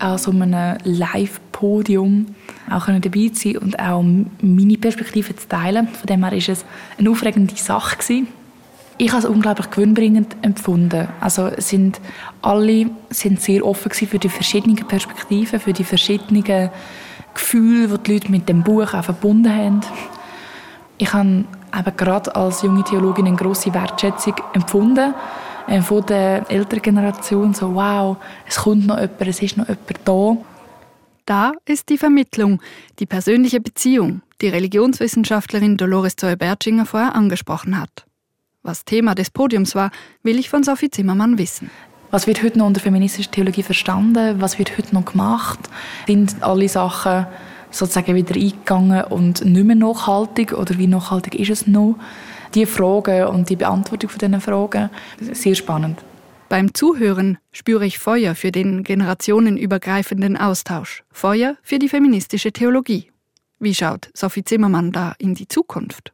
an 0.00 0.18
so 0.18 0.30
einem 0.30 0.78
Live-Podium 0.84 2.26
auch 2.70 2.86
dabei 2.86 3.30
zu 3.32 3.52
sein 3.52 3.58
und 3.58 3.78
auch 3.78 4.02
meine 4.42 4.78
Perspektive 4.78 5.36
zu 5.36 5.48
teilen. 5.48 5.88
Von 5.88 6.06
dem 6.06 6.24
her 6.24 6.32
war 6.32 6.38
es 6.38 6.64
eine 6.98 7.10
aufregende 7.10 7.54
Sache. 7.56 7.96
Gewesen 7.96 8.28
ich 9.00 9.12
habe 9.12 9.20
es 9.20 9.24
unglaublich 9.24 9.70
gewinnbringend 9.70 10.36
empfunden. 10.42 11.08
Also 11.20 11.50
sind 11.56 11.98
alle 12.42 12.90
sind 13.08 13.40
sehr 13.40 13.64
offen 13.64 13.90
für 13.90 14.18
die 14.18 14.28
verschiedenen 14.28 14.76
Perspektiven, 14.76 15.58
für 15.58 15.72
die 15.72 15.84
verschiedenen 15.84 16.44
Gefühle, 17.32 17.88
die 17.88 18.02
die 18.02 18.12
Leute 18.12 18.30
mit 18.30 18.46
dem 18.50 18.62
Buch 18.62 18.92
auch 18.92 19.02
verbunden 19.02 19.50
haben. 19.50 19.80
Ich 20.98 21.14
habe 21.14 21.44
eben 21.74 21.96
gerade 21.96 22.36
als 22.36 22.60
junge 22.60 22.84
Theologin 22.84 23.26
eine 23.26 23.36
grosse 23.36 23.72
Wertschätzung 23.72 24.34
empfunden 24.52 25.14
von 25.82 26.04
der 26.06 26.50
älteren 26.50 26.82
Generation. 26.82 27.54
So, 27.54 27.74
wow, 27.74 28.16
es 28.46 28.56
kommt 28.56 28.86
noch 28.86 28.98
jemand, 28.98 29.20
es 29.20 29.40
ist 29.40 29.56
noch 29.56 29.68
jemand 29.68 30.00
da. 30.04 30.36
Da 31.26 31.52
ist 31.64 31.88
die 31.88 31.98
Vermittlung, 31.98 32.60
die 32.98 33.06
persönliche 33.06 33.60
Beziehung, 33.60 34.22
die 34.40 34.48
Religionswissenschaftlerin 34.48 35.76
Dolores 35.76 36.16
Zoe-Bertschinger 36.16 36.86
vorher 36.86 37.14
angesprochen 37.14 37.80
hat. 37.80 38.04
Was 38.62 38.84
Thema 38.84 39.14
des 39.14 39.30
Podiums 39.30 39.74
war, 39.74 39.90
will 40.22 40.38
ich 40.38 40.50
von 40.50 40.64
Sophie 40.64 40.90
Zimmermann 40.90 41.38
wissen. 41.38 41.70
Was 42.10 42.26
wird 42.26 42.42
heute 42.42 42.58
noch 42.58 42.66
unter 42.66 42.80
feministischer 42.80 43.30
Theologie 43.30 43.62
verstanden? 43.62 44.40
Was 44.40 44.58
wird 44.58 44.76
heute 44.76 44.92
noch 44.94 45.04
gemacht? 45.04 45.60
Sind 46.06 46.42
alle 46.42 46.68
Sachen 46.68 47.26
sozusagen 47.70 48.16
wieder 48.16 48.34
eingegangen 48.34 49.04
und 49.04 49.44
nicht 49.44 49.64
mehr 49.64 49.76
nachhaltig? 49.76 50.52
Oder 50.52 50.76
wie 50.78 50.88
nachhaltig 50.88 51.36
ist 51.36 51.50
es 51.50 51.66
noch? 51.68 51.94
Die 52.54 52.66
Fragen 52.66 53.26
und 53.26 53.48
die 53.48 53.56
Beantwortung 53.56 54.10
von 54.10 54.18
diesen 54.18 54.40
Fragen, 54.40 54.90
sehr 55.20 55.54
spannend. 55.54 55.98
Beim 56.48 56.74
Zuhören 56.74 57.38
spüre 57.52 57.86
ich 57.86 57.98
Feuer 57.98 58.34
für 58.34 58.50
den 58.50 58.82
generationenübergreifenden 58.82 60.36
Austausch, 60.36 61.04
Feuer 61.12 61.56
für 61.62 61.78
die 61.78 61.88
feministische 61.88 62.50
Theologie. 62.50 63.10
Wie 63.60 63.74
schaut 63.74 64.10
Sophie 64.14 64.42
Zimmermann 64.42 64.90
da 64.90 65.14
in 65.18 65.34
die 65.34 65.46
Zukunft? 65.46 66.12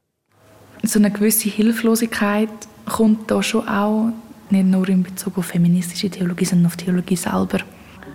so 0.83 0.99
eine 0.99 1.11
gewisse 1.11 1.49
Hilflosigkeit 1.49 2.49
kommt 2.87 3.31
da 3.31 3.43
schon 3.43 3.67
auch, 3.67 4.13
nicht 4.51 4.67
nur 4.67 4.89
in 4.89 5.03
Bezug 5.03 5.39
auf 5.39 5.47
feministische 5.47 6.11
Theologie, 6.11 6.45
sondern 6.45 6.67
auf 6.67 6.77
Theologie 6.77 7.17
selber. 7.17 7.59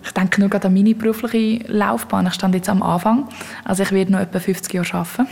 Ich 0.04 0.12
denke 0.12 0.42
nur 0.42 0.50
gerade 0.50 0.68
an 0.68 0.74
meine 0.74 0.96
berufliche 0.96 1.64
Laufbahn. 1.68 2.28
Ich 2.28 2.34
stand 2.34 2.56
jetzt 2.56 2.70
am 2.70 2.82
Anfang, 2.82 3.28
also 3.64 3.84
ich 3.84 3.92
werde 3.92 4.12
noch 4.12 4.20
etwa 4.20 4.40
50 4.40 4.74
Jahre 4.74 4.94
arbeiten. 4.94 5.28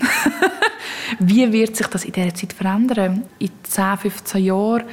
Wie 1.20 1.52
wird 1.52 1.76
sich 1.76 1.88
das 1.88 2.06
in 2.06 2.12
dieser 2.12 2.36
Zeit 2.36 2.54
verändern? 2.54 3.24
In 3.40 3.50
10, 3.64 3.98
15 3.98 4.44
Jahren 4.44 4.84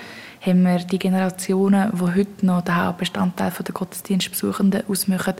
haben 0.40 0.62
wir 0.62 0.78
die 0.78 0.98
Generationen, 0.98 1.92
die 1.92 2.18
heute 2.18 2.46
noch 2.46 2.62
den 2.62 2.76
Hauptbestandteil 2.76 3.52
der 3.66 3.74
Gottesdienstbesuchenden 3.74 4.84
ausmachen, 4.88 5.34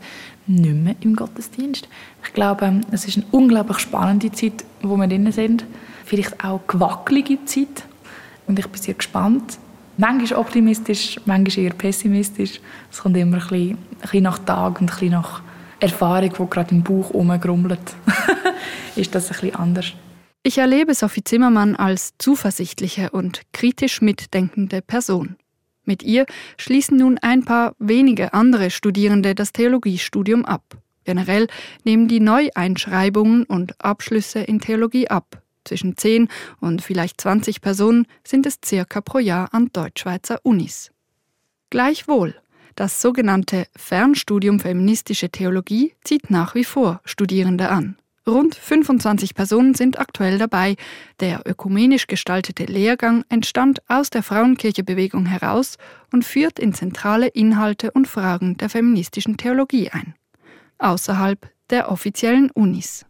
nicht 0.47 0.75
mehr 0.75 0.97
im 1.01 1.17
Gottesdienst. 1.17 1.89
Ich 2.25 2.33
glaube, 2.33 2.81
es 2.91 3.07
ist 3.07 3.17
eine 3.17 3.27
unglaublich 3.31 3.79
spannende 3.79 4.31
Zeit, 4.33 4.65
wo 4.83 4.97
wir 4.97 5.07
drin 5.07 5.31
sind 5.33 5.65
vielleicht 6.07 6.43
auch 6.43 6.61
gewackelige 6.67 7.45
Zeit. 7.45 7.85
Und 8.47 8.59
ich 8.59 8.67
bin 8.69 8.81
sehr 8.81 8.95
gespannt. 8.95 9.59
Manchmal 9.99 10.41
optimistisch, 10.41 11.19
manchmal 11.25 11.65
eher 11.65 11.73
pessimistisch. 11.73 12.61
Es 12.91 12.99
kommt 12.99 13.17
immer 13.17 13.39
ein 13.39 13.49
bisschen, 13.49 13.71
ein 13.71 14.01
bisschen 14.01 14.23
nach 14.25 14.39
Tag 14.41 14.81
und 14.81 14.91
ein 14.91 14.95
bisschen 14.95 15.13
nach 15.13 15.43
Erfahrung, 15.81 16.31
die 16.31 16.51
gerade 16.51 16.75
im 16.75 16.83
Bauch 16.83 17.15
rumgrummelt. 17.15 17.97
ist 18.97 19.15
das 19.15 19.31
ein 19.31 19.41
bisschen 19.41 19.55
anders. 19.55 19.93
Ich 20.43 20.59
erlebe 20.59 20.95
Sophie 20.95 21.25
Zimmermann 21.25 21.75
als 21.77 22.13
zuversichtliche 22.19 23.11
und 23.11 23.43
kritisch 23.53 24.01
mitdenkende 24.01 24.81
Person. 24.81 25.37
Mit 25.85 26.03
ihr 26.03 26.27
schließen 26.59 26.99
nun 26.99 27.19
ein 27.19 27.45
paar 27.45 27.75
wenige 27.79 28.35
andere 28.35 28.71
Studierende 28.71 29.35
das 29.35 29.53
Theologiestudium 29.53 30.45
ab. 30.45 30.63
Generell 31.05 31.47
nehmen 31.85 32.09
die 32.09 32.21
Neueinschreibungen 32.21 33.45
und 33.45 33.81
Abschlüsse 33.83 34.41
in 34.41 34.61
Theologie 34.61 35.09
ab. 35.09 35.43
Zwischen 35.67 35.97
10 35.97 36.29
und 36.61 36.81
vielleicht 36.81 37.21
20 37.21 37.61
Personen 37.61 38.07
sind 38.25 38.47
es 38.47 38.59
circa 38.65 39.01
pro 39.01 39.19
Jahr 39.19 39.53
an 39.53 39.69
Deutschschweizer 39.73 40.41
Unis. 40.43 40.91
Gleichwohl, 41.71 42.35
das 42.77 43.01
sogenannte 43.01 43.67
Fernstudium 43.75 44.61
feministische 44.61 45.31
Theologie 45.31 45.95
zieht 46.05 46.31
nach 46.31 46.55
wie 46.55 46.65
vor 46.65 47.01
Studierende 47.05 47.71
an. 47.71 47.97
Rund 48.29 48.57
25 48.57 49.35
Personen 49.35 49.75
sind 49.75 50.01
aktuell 50.01 50.37
dabei. 50.39 50.75
Der 51.21 51.43
ökumenisch 51.47 52.09
gestaltete 52.09 52.65
Lehrgang 52.65 53.25
entstand 53.29 53.81
aus 53.89 54.11
der 54.11 54.25
Frauenkirchebewegung 54.25 55.27
heraus 55.27 55.79
und 56.13 56.25
führt 56.25 56.59
in 56.59 56.75
zentrale 56.75 57.29
Inhalte 57.29 57.93
und 57.93 58.09
Fragen 58.09 58.57
der 58.57 58.69
feministischen 58.69 59.37
Theologie 59.37 59.91
ein. 59.91 60.15
Außerhalb 60.79 61.49
der 61.71 61.91
offiziellen 61.91 62.51
Unis. 62.51 63.07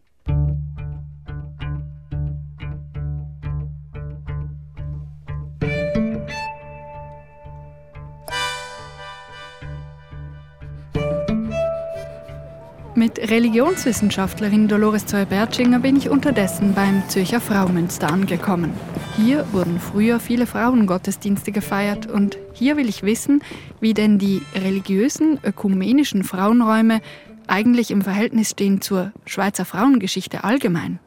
Mit 12.97 13.29
Religionswissenschaftlerin 13.29 14.67
Dolores 14.67 15.05
Zoe-Bertschinger 15.05 15.77
bin 15.77 15.97
ich 15.97 16.09
unterdessen 16.09 16.73
beim 16.73 17.07
Zürcher 17.09 17.39
Fraumünster 17.39 18.11
angekommen. 18.11 18.73
Hier 19.15 19.45
wurden 19.51 19.79
früher 19.79 20.19
viele 20.19 20.47
Frauengottesdienste 20.47 21.51
gefeiert 21.51 22.07
und 22.07 22.39
hier 22.53 22.75
will 22.75 22.89
ich 22.89 23.03
wissen, 23.03 23.43
wie 23.79 23.93
denn 23.93 24.17
die 24.17 24.41
religiösen, 24.55 25.37
ökumenischen 25.43 26.23
Frauenräume 26.23 27.01
eigentlich 27.45 27.91
im 27.91 28.01
Verhältnis 28.01 28.49
stehen 28.49 28.81
zur 28.81 29.11
Schweizer 29.25 29.65
Frauengeschichte 29.65 30.43
allgemein. 30.43 30.97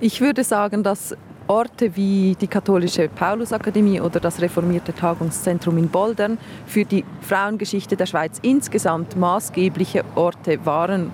Ich 0.00 0.20
würde 0.20 0.44
sagen, 0.44 0.82
dass 0.82 1.16
Orte 1.48 1.96
wie 1.96 2.36
die 2.38 2.46
katholische 2.46 3.08
Paulusakademie 3.08 4.00
oder 4.00 4.20
das 4.20 4.40
reformierte 4.40 4.94
Tagungszentrum 4.94 5.78
in 5.78 5.88
Boldern 5.88 6.38
für 6.66 6.84
die 6.84 7.04
Frauengeschichte 7.22 7.96
der 7.96 8.06
Schweiz 8.06 8.38
insgesamt 8.42 9.16
maßgebliche 9.16 10.04
Orte 10.14 10.64
waren. 10.64 11.10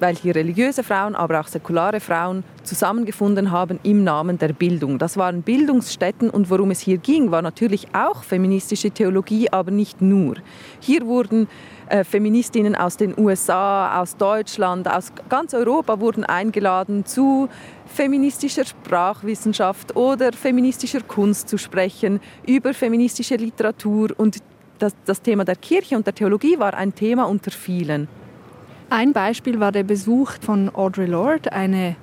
Weil 0.00 0.16
hier 0.16 0.34
religiöse 0.34 0.82
Frauen, 0.82 1.14
aber 1.14 1.40
auch 1.40 1.46
säkulare 1.48 2.00
Frauen 2.00 2.44
zusammengefunden 2.62 3.50
haben 3.50 3.80
im 3.82 4.04
Namen 4.04 4.38
der 4.38 4.52
Bildung. 4.52 4.98
Das 4.98 5.16
waren 5.16 5.42
Bildungsstätten 5.42 6.30
und 6.30 6.50
worum 6.50 6.70
es 6.70 6.80
hier 6.80 6.98
ging, 6.98 7.30
war 7.30 7.42
natürlich 7.42 7.88
auch 7.94 8.22
feministische 8.22 8.90
Theologie, 8.90 9.50
aber 9.50 9.70
nicht 9.70 10.00
nur. 10.00 10.36
Hier 10.80 11.06
wurden 11.06 11.48
äh, 11.88 12.04
Feministinnen 12.04 12.76
aus 12.76 12.96
den 12.96 13.18
USA, 13.18 14.00
aus 14.00 14.16
Deutschland, 14.16 14.88
aus 14.88 15.12
ganz 15.28 15.54
Europa 15.54 16.00
wurden 16.00 16.24
eingeladen 16.24 17.04
zu 17.06 17.48
feministischer 17.86 18.64
Sprachwissenschaft 18.64 19.96
oder 19.96 20.32
feministischer 20.32 21.00
Kunst 21.00 21.48
zu 21.48 21.56
sprechen, 21.56 22.20
über 22.46 22.74
feministische 22.74 23.36
Literatur 23.36 24.10
und 24.16 24.38
das, 24.78 24.94
das 25.04 25.22
Thema 25.22 25.44
der 25.44 25.56
Kirche 25.56 25.96
und 25.96 26.06
der 26.06 26.14
Theologie 26.14 26.58
war 26.58 26.74
ein 26.74 26.94
Thema 26.94 27.24
unter 27.24 27.50
vielen. 27.50 28.08
Ein 28.90 29.12
Beispiel 29.12 29.60
war 29.60 29.70
der 29.70 29.82
Besuch 29.82 30.32
von 30.40 30.74
Audre 30.74 31.04
Lorde, 31.04 31.52
eine 31.52 31.94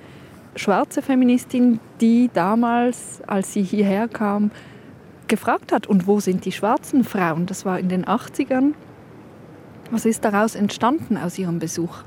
schwarze 0.54 1.02
Feministin, 1.02 1.80
die 2.00 2.30
damals, 2.32 3.20
als 3.26 3.52
sie 3.52 3.62
hierher 3.62 4.06
kam, 4.06 4.52
gefragt 5.26 5.72
hat, 5.72 5.88
und 5.88 6.06
wo 6.06 6.20
sind 6.20 6.44
die 6.44 6.52
schwarzen 6.52 7.02
Frauen? 7.02 7.46
Das 7.46 7.64
war 7.64 7.80
in 7.80 7.88
den 7.88 8.04
80ern. 8.04 8.74
Was 9.90 10.04
ist 10.06 10.24
daraus 10.24 10.54
entstanden 10.54 11.16
aus 11.16 11.36
ihrem 11.38 11.58
Besuch? 11.58 12.04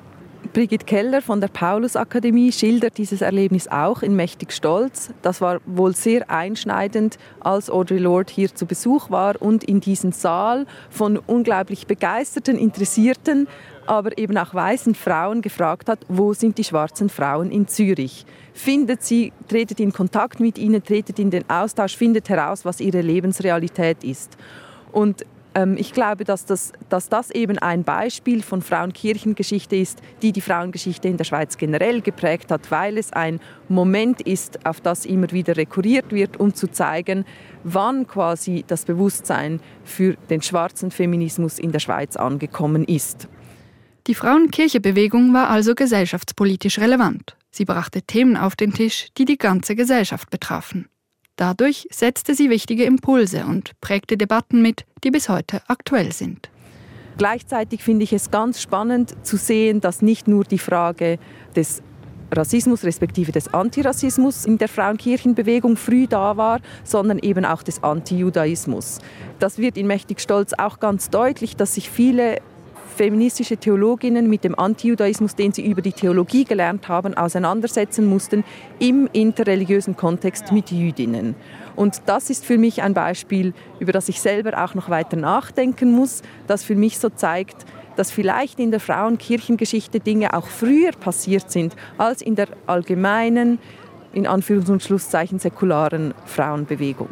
Brigitte 0.53 0.85
Keller 0.85 1.21
von 1.21 1.41
der 1.41 1.47
Paulusakademie 1.49 2.51
schildert 2.51 2.97
dieses 2.97 3.21
Erlebnis 3.21 3.67
auch 3.67 4.01
in 4.01 4.15
Mächtig 4.15 4.51
Stolz. 4.51 5.11
Das 5.21 5.41
war 5.41 5.59
wohl 5.65 5.95
sehr 5.95 6.29
einschneidend, 6.29 7.19
als 7.39 7.69
Audre 7.69 7.97
Lorde 7.97 8.33
hier 8.33 8.53
zu 8.53 8.65
Besuch 8.65 9.11
war 9.11 9.39
und 9.41 9.63
in 9.63 9.79
diesen 9.79 10.11
Saal 10.11 10.65
von 10.89 11.17
unglaublich 11.17 11.87
begeisterten, 11.87 12.57
interessierten, 12.57 13.47
aber 13.85 14.17
eben 14.17 14.37
auch 14.37 14.53
weißen 14.53 14.95
Frauen 14.95 15.41
gefragt 15.41 15.87
hat, 15.87 15.99
wo 16.07 16.33
sind 16.33 16.57
die 16.57 16.63
schwarzen 16.63 17.09
Frauen 17.09 17.51
in 17.51 17.67
Zürich? 17.67 18.25
Findet 18.53 19.03
sie, 19.03 19.33
tretet 19.47 19.79
in 19.79 19.93
Kontakt 19.93 20.39
mit 20.39 20.57
ihnen, 20.57 20.83
tretet 20.83 21.19
in 21.19 21.29
den 21.31 21.47
Austausch, 21.49 21.95
findet 21.95 22.29
heraus, 22.29 22.65
was 22.65 22.81
ihre 22.81 23.01
Lebensrealität 23.01 24.03
ist. 24.03 24.35
Und 24.91 25.25
ich 25.77 25.93
glaube, 25.93 26.25
dass 26.25 26.45
das, 26.45 26.73
dass 26.89 27.09
das 27.09 27.31
eben 27.31 27.57
ein 27.57 27.83
Beispiel 27.83 28.43
von 28.43 28.61
Frauenkirchengeschichte 28.61 29.75
ist, 29.75 29.99
die 30.21 30.31
die 30.31 30.41
Frauengeschichte 30.41 31.07
in 31.07 31.17
der 31.17 31.23
Schweiz 31.23 31.57
generell 31.57 32.01
geprägt 32.01 32.51
hat, 32.51 32.69
weil 32.71 32.97
es 32.97 33.11
ein 33.11 33.39
Moment 33.67 34.21
ist, 34.21 34.65
auf 34.65 34.79
das 34.79 35.05
immer 35.05 35.31
wieder 35.31 35.57
rekurriert 35.57 36.11
wird, 36.11 36.39
um 36.39 36.53
zu 36.53 36.67
zeigen, 36.67 37.25
wann 37.63 38.07
quasi 38.07 38.63
das 38.67 38.85
Bewusstsein 38.85 39.59
für 39.83 40.15
den 40.29 40.41
schwarzen 40.41 40.91
Feminismus 40.91 41.57
in 41.57 41.71
der 41.71 41.79
Schweiz 41.79 42.15
angekommen 42.15 42.85
ist. 42.85 43.27
Die 44.07 44.15
Frauenkirchebewegung 44.15 45.33
war 45.33 45.49
also 45.49 45.75
gesellschaftspolitisch 45.75 46.79
relevant. 46.79 47.35
Sie 47.51 47.65
brachte 47.65 48.03
Themen 48.03 48.37
auf 48.37 48.55
den 48.55 48.73
Tisch, 48.73 49.09
die 49.17 49.25
die 49.25 49.37
ganze 49.37 49.75
Gesellschaft 49.75 50.29
betrafen. 50.29 50.87
Dadurch 51.39 51.87
setzte 51.89 52.35
sie 52.35 52.49
wichtige 52.49 52.83
Impulse 52.83 53.45
und 53.45 53.71
prägte 53.79 54.17
Debatten 54.17 54.61
mit, 54.61 54.85
die 55.05 55.09
bis 55.09 55.29
heute 55.29 55.61
aktuell 55.69 56.11
sind. 56.11 56.49
Gleichzeitig 57.17 57.81
finde 57.81 58.03
ich 58.03 58.11
es 58.11 58.29
ganz 58.29 58.61
spannend 58.61 59.15
zu 59.25 59.37
sehen, 59.37 59.79
dass 59.79 60.01
nicht 60.01 60.27
nur 60.27 60.43
die 60.43 60.57
Frage 60.59 61.17
des 61.55 61.81
Rassismus 62.29 62.83
respektive 62.83 63.31
des 63.31 63.53
Antirassismus 63.53 64.45
in 64.45 64.57
der 64.57 64.67
Frauenkirchenbewegung 64.67 65.77
früh 65.77 66.07
da 66.07 66.35
war, 66.35 66.59
sondern 66.83 67.19
eben 67.19 67.45
auch 67.45 67.63
des 67.63 67.83
Antijudaismus. 67.83 68.99
Das 69.39 69.57
wird 69.57 69.77
in 69.77 69.87
Mächtig 69.87 70.19
Stolz 70.19 70.51
auch 70.51 70.81
ganz 70.81 71.09
deutlich, 71.09 71.55
dass 71.55 71.75
sich 71.75 71.89
viele 71.89 72.41
feministische 72.99 73.55
Theologinnen 73.55 74.29
mit 74.29 74.43
dem 74.43 74.59
Antijudaismus, 74.59 75.33
den 75.33 75.53
sie 75.53 75.65
über 75.65 75.81
die 75.81 75.93
Theologie 75.93 76.43
gelernt 76.43 76.89
haben, 76.89 77.13
auseinandersetzen 77.13 78.05
mussten 78.05 78.43
im 78.77 79.07
interreligiösen 79.13 79.95
Kontext 79.95 80.51
mit 80.51 80.69
Jüdinnen. 80.69 81.35
Und 81.77 82.01
das 82.07 82.29
ist 82.29 82.43
für 82.43 82.57
mich 82.57 82.81
ein 82.81 82.93
Beispiel, 82.93 83.53
über 83.79 83.93
das 83.93 84.09
ich 84.09 84.19
selber 84.19 84.61
auch 84.65 84.75
noch 84.75 84.89
weiter 84.89 85.15
nachdenken 85.15 85.93
muss, 85.93 86.23
das 86.45 86.65
für 86.65 86.75
mich 86.75 86.99
so 86.99 87.07
zeigt, 87.07 87.65
dass 87.95 88.11
vielleicht 88.11 88.59
in 88.59 88.69
der 88.69 88.81
Frauenkirchengeschichte 88.81 90.01
Dinge 90.01 90.33
auch 90.33 90.47
früher 90.47 90.91
passiert 90.91 91.49
sind 91.49 91.77
als 91.97 92.21
in 92.21 92.35
der 92.35 92.49
allgemeinen, 92.67 93.59
in 94.11 94.27
Anführungs- 94.27 94.69
und 94.69 94.83
Schlusszeichen 94.83 95.39
säkularen 95.39 96.13
Frauenbewegung. 96.25 97.07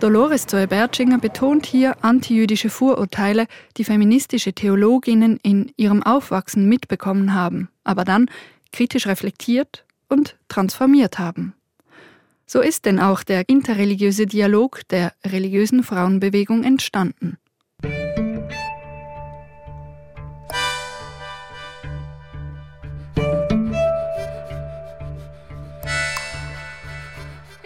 Dolores 0.00 0.46
Zoe-Bertschinger 0.46 1.18
betont 1.18 1.64
hier 1.64 1.96
antijüdische 2.04 2.68
Vorurteile, 2.68 3.46
die 3.76 3.84
feministische 3.84 4.52
Theologinnen 4.52 5.38
in 5.42 5.72
ihrem 5.76 6.02
Aufwachsen 6.02 6.68
mitbekommen 6.68 7.32
haben, 7.32 7.68
aber 7.84 8.04
dann 8.04 8.28
kritisch 8.72 9.06
reflektiert 9.06 9.84
und 10.08 10.36
transformiert 10.48 11.18
haben. 11.18 11.54
So 12.46 12.60
ist 12.60 12.84
denn 12.84 13.00
auch 13.00 13.22
der 13.22 13.48
interreligiöse 13.48 14.26
Dialog 14.26 14.86
der 14.88 15.12
religiösen 15.24 15.82
Frauenbewegung 15.82 16.64
entstanden. 16.64 17.38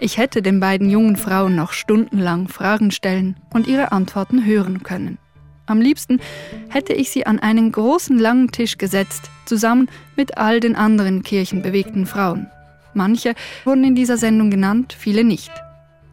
Ich 0.01 0.17
hätte 0.17 0.41
den 0.41 0.61
beiden 0.61 0.89
jungen 0.89 1.17
Frauen 1.17 1.55
noch 1.55 1.73
stundenlang 1.73 2.47
Fragen 2.47 2.89
stellen 2.89 3.35
und 3.53 3.67
ihre 3.67 3.91
Antworten 3.91 4.45
hören 4.45 4.81
können. 4.81 5.17
Am 5.65 5.81
liebsten 5.81 6.21
hätte 6.69 6.93
ich 6.93 7.09
sie 7.09 7.25
an 7.25 7.37
einen 7.37 7.73
großen 7.73 8.17
langen 8.17 8.49
Tisch 8.49 8.77
gesetzt, 8.77 9.29
zusammen 9.45 9.89
mit 10.15 10.37
all 10.37 10.61
den 10.61 10.77
anderen 10.77 11.21
kirchenbewegten 11.21 12.05
Frauen. 12.05 12.47
Manche 12.93 13.35
wurden 13.65 13.83
in 13.83 13.93
dieser 13.93 14.15
Sendung 14.15 14.49
genannt, 14.49 14.95
viele 14.97 15.25
nicht. 15.25 15.51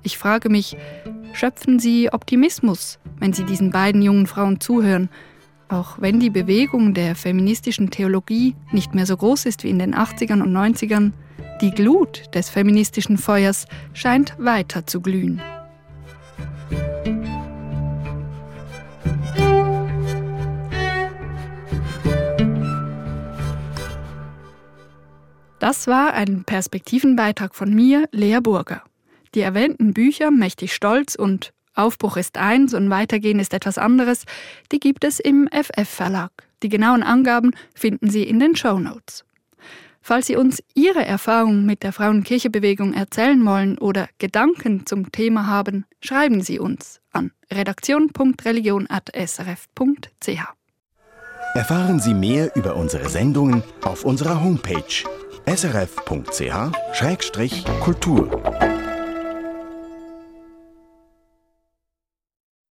Ich 0.03 0.19
frage 0.19 0.51
mich, 0.51 0.77
schöpfen 1.33 1.79
sie 1.79 2.13
Optimismus, 2.13 2.99
wenn 3.21 3.33
sie 3.33 3.45
diesen 3.45 3.71
beiden 3.71 4.03
jungen 4.03 4.27
Frauen 4.27 4.59
zuhören, 4.59 5.11
auch 5.69 6.01
wenn 6.01 6.19
die 6.19 6.31
Bewegung 6.31 6.93
der 6.93 7.15
feministischen 7.15 7.91
Theologie 7.91 8.57
nicht 8.73 8.97
mehr 8.97 9.07
so 9.07 9.17
groß 9.17 9.47
ist 9.47 9.63
wie 9.63 9.71
in 9.71 9.79
den 9.79 9.95
80ern 9.95 10.43
und 10.43 10.53
90ern, 10.53 11.13
die 11.61 11.71
Glut 11.71 12.35
des 12.35 12.51
feministischen 12.51 13.19
Feuers 13.19 13.67
scheint 13.95 14.35
weiter 14.39 14.87
zu 14.87 15.01
glühen. 15.01 15.41
Das 25.59 25.89
war 25.89 26.13
ein 26.13 26.45
Perspektivenbeitrag 26.45 27.55
von 27.55 27.75
mir, 27.75 28.09
Lea 28.13 28.39
Burger. 28.41 28.83
Die 29.35 29.41
erwähnten 29.41 29.93
Bücher 29.93 30.31
Mächtig 30.31 30.73
Stolz 30.73 31.17
und 31.17 31.53
Aufbruch 31.75 32.17
ist 32.17 32.39
eins 32.39 32.73
und 32.73 32.89
Weitergehen 32.89 33.39
ist 33.39 33.53
etwas 33.53 33.77
anderes, 33.77 34.25
die 34.73 34.81
gibt 34.81 35.05
es 35.05 35.21
im 35.21 35.49
FF 35.51 35.89
Verlag. 35.89 36.31
Die 36.63 36.69
genauen 36.69 37.03
Angaben 37.03 37.51
finden 37.75 38.09
Sie 38.09 38.23
in 38.23 38.41
den 38.41 38.57
Show 38.57 38.79
Notes. 38.79 39.26
Falls 40.07 40.29
Sie 40.29 40.37
uns 40.37 40.63
Ihre 40.73 41.05
Erfahrungen 41.05 41.67
mit 41.67 41.83
der 41.83 41.93
Frauenkirchebewegung 41.93 42.95
erzählen 42.95 43.45
wollen 43.45 43.77
oder 43.77 44.09
Gedanken 44.19 44.87
zum 44.87 45.11
Thema 45.11 45.49
haben, 45.49 45.85
schreiben 46.01 46.43
Sie 46.43 46.61
uns 46.61 47.01
an 47.11 47.33
redaktion.religion.srf.ch. 47.53 50.41
Erfahren 51.55 51.99
Sie 51.99 52.15
mehr 52.15 52.55
über 52.55 52.77
unsere 52.77 53.09
Sendungen 53.09 53.65
auf 53.83 54.05
unserer 54.05 54.45
Homepage 54.45 55.03
srf.ch-kultur. 55.45 56.07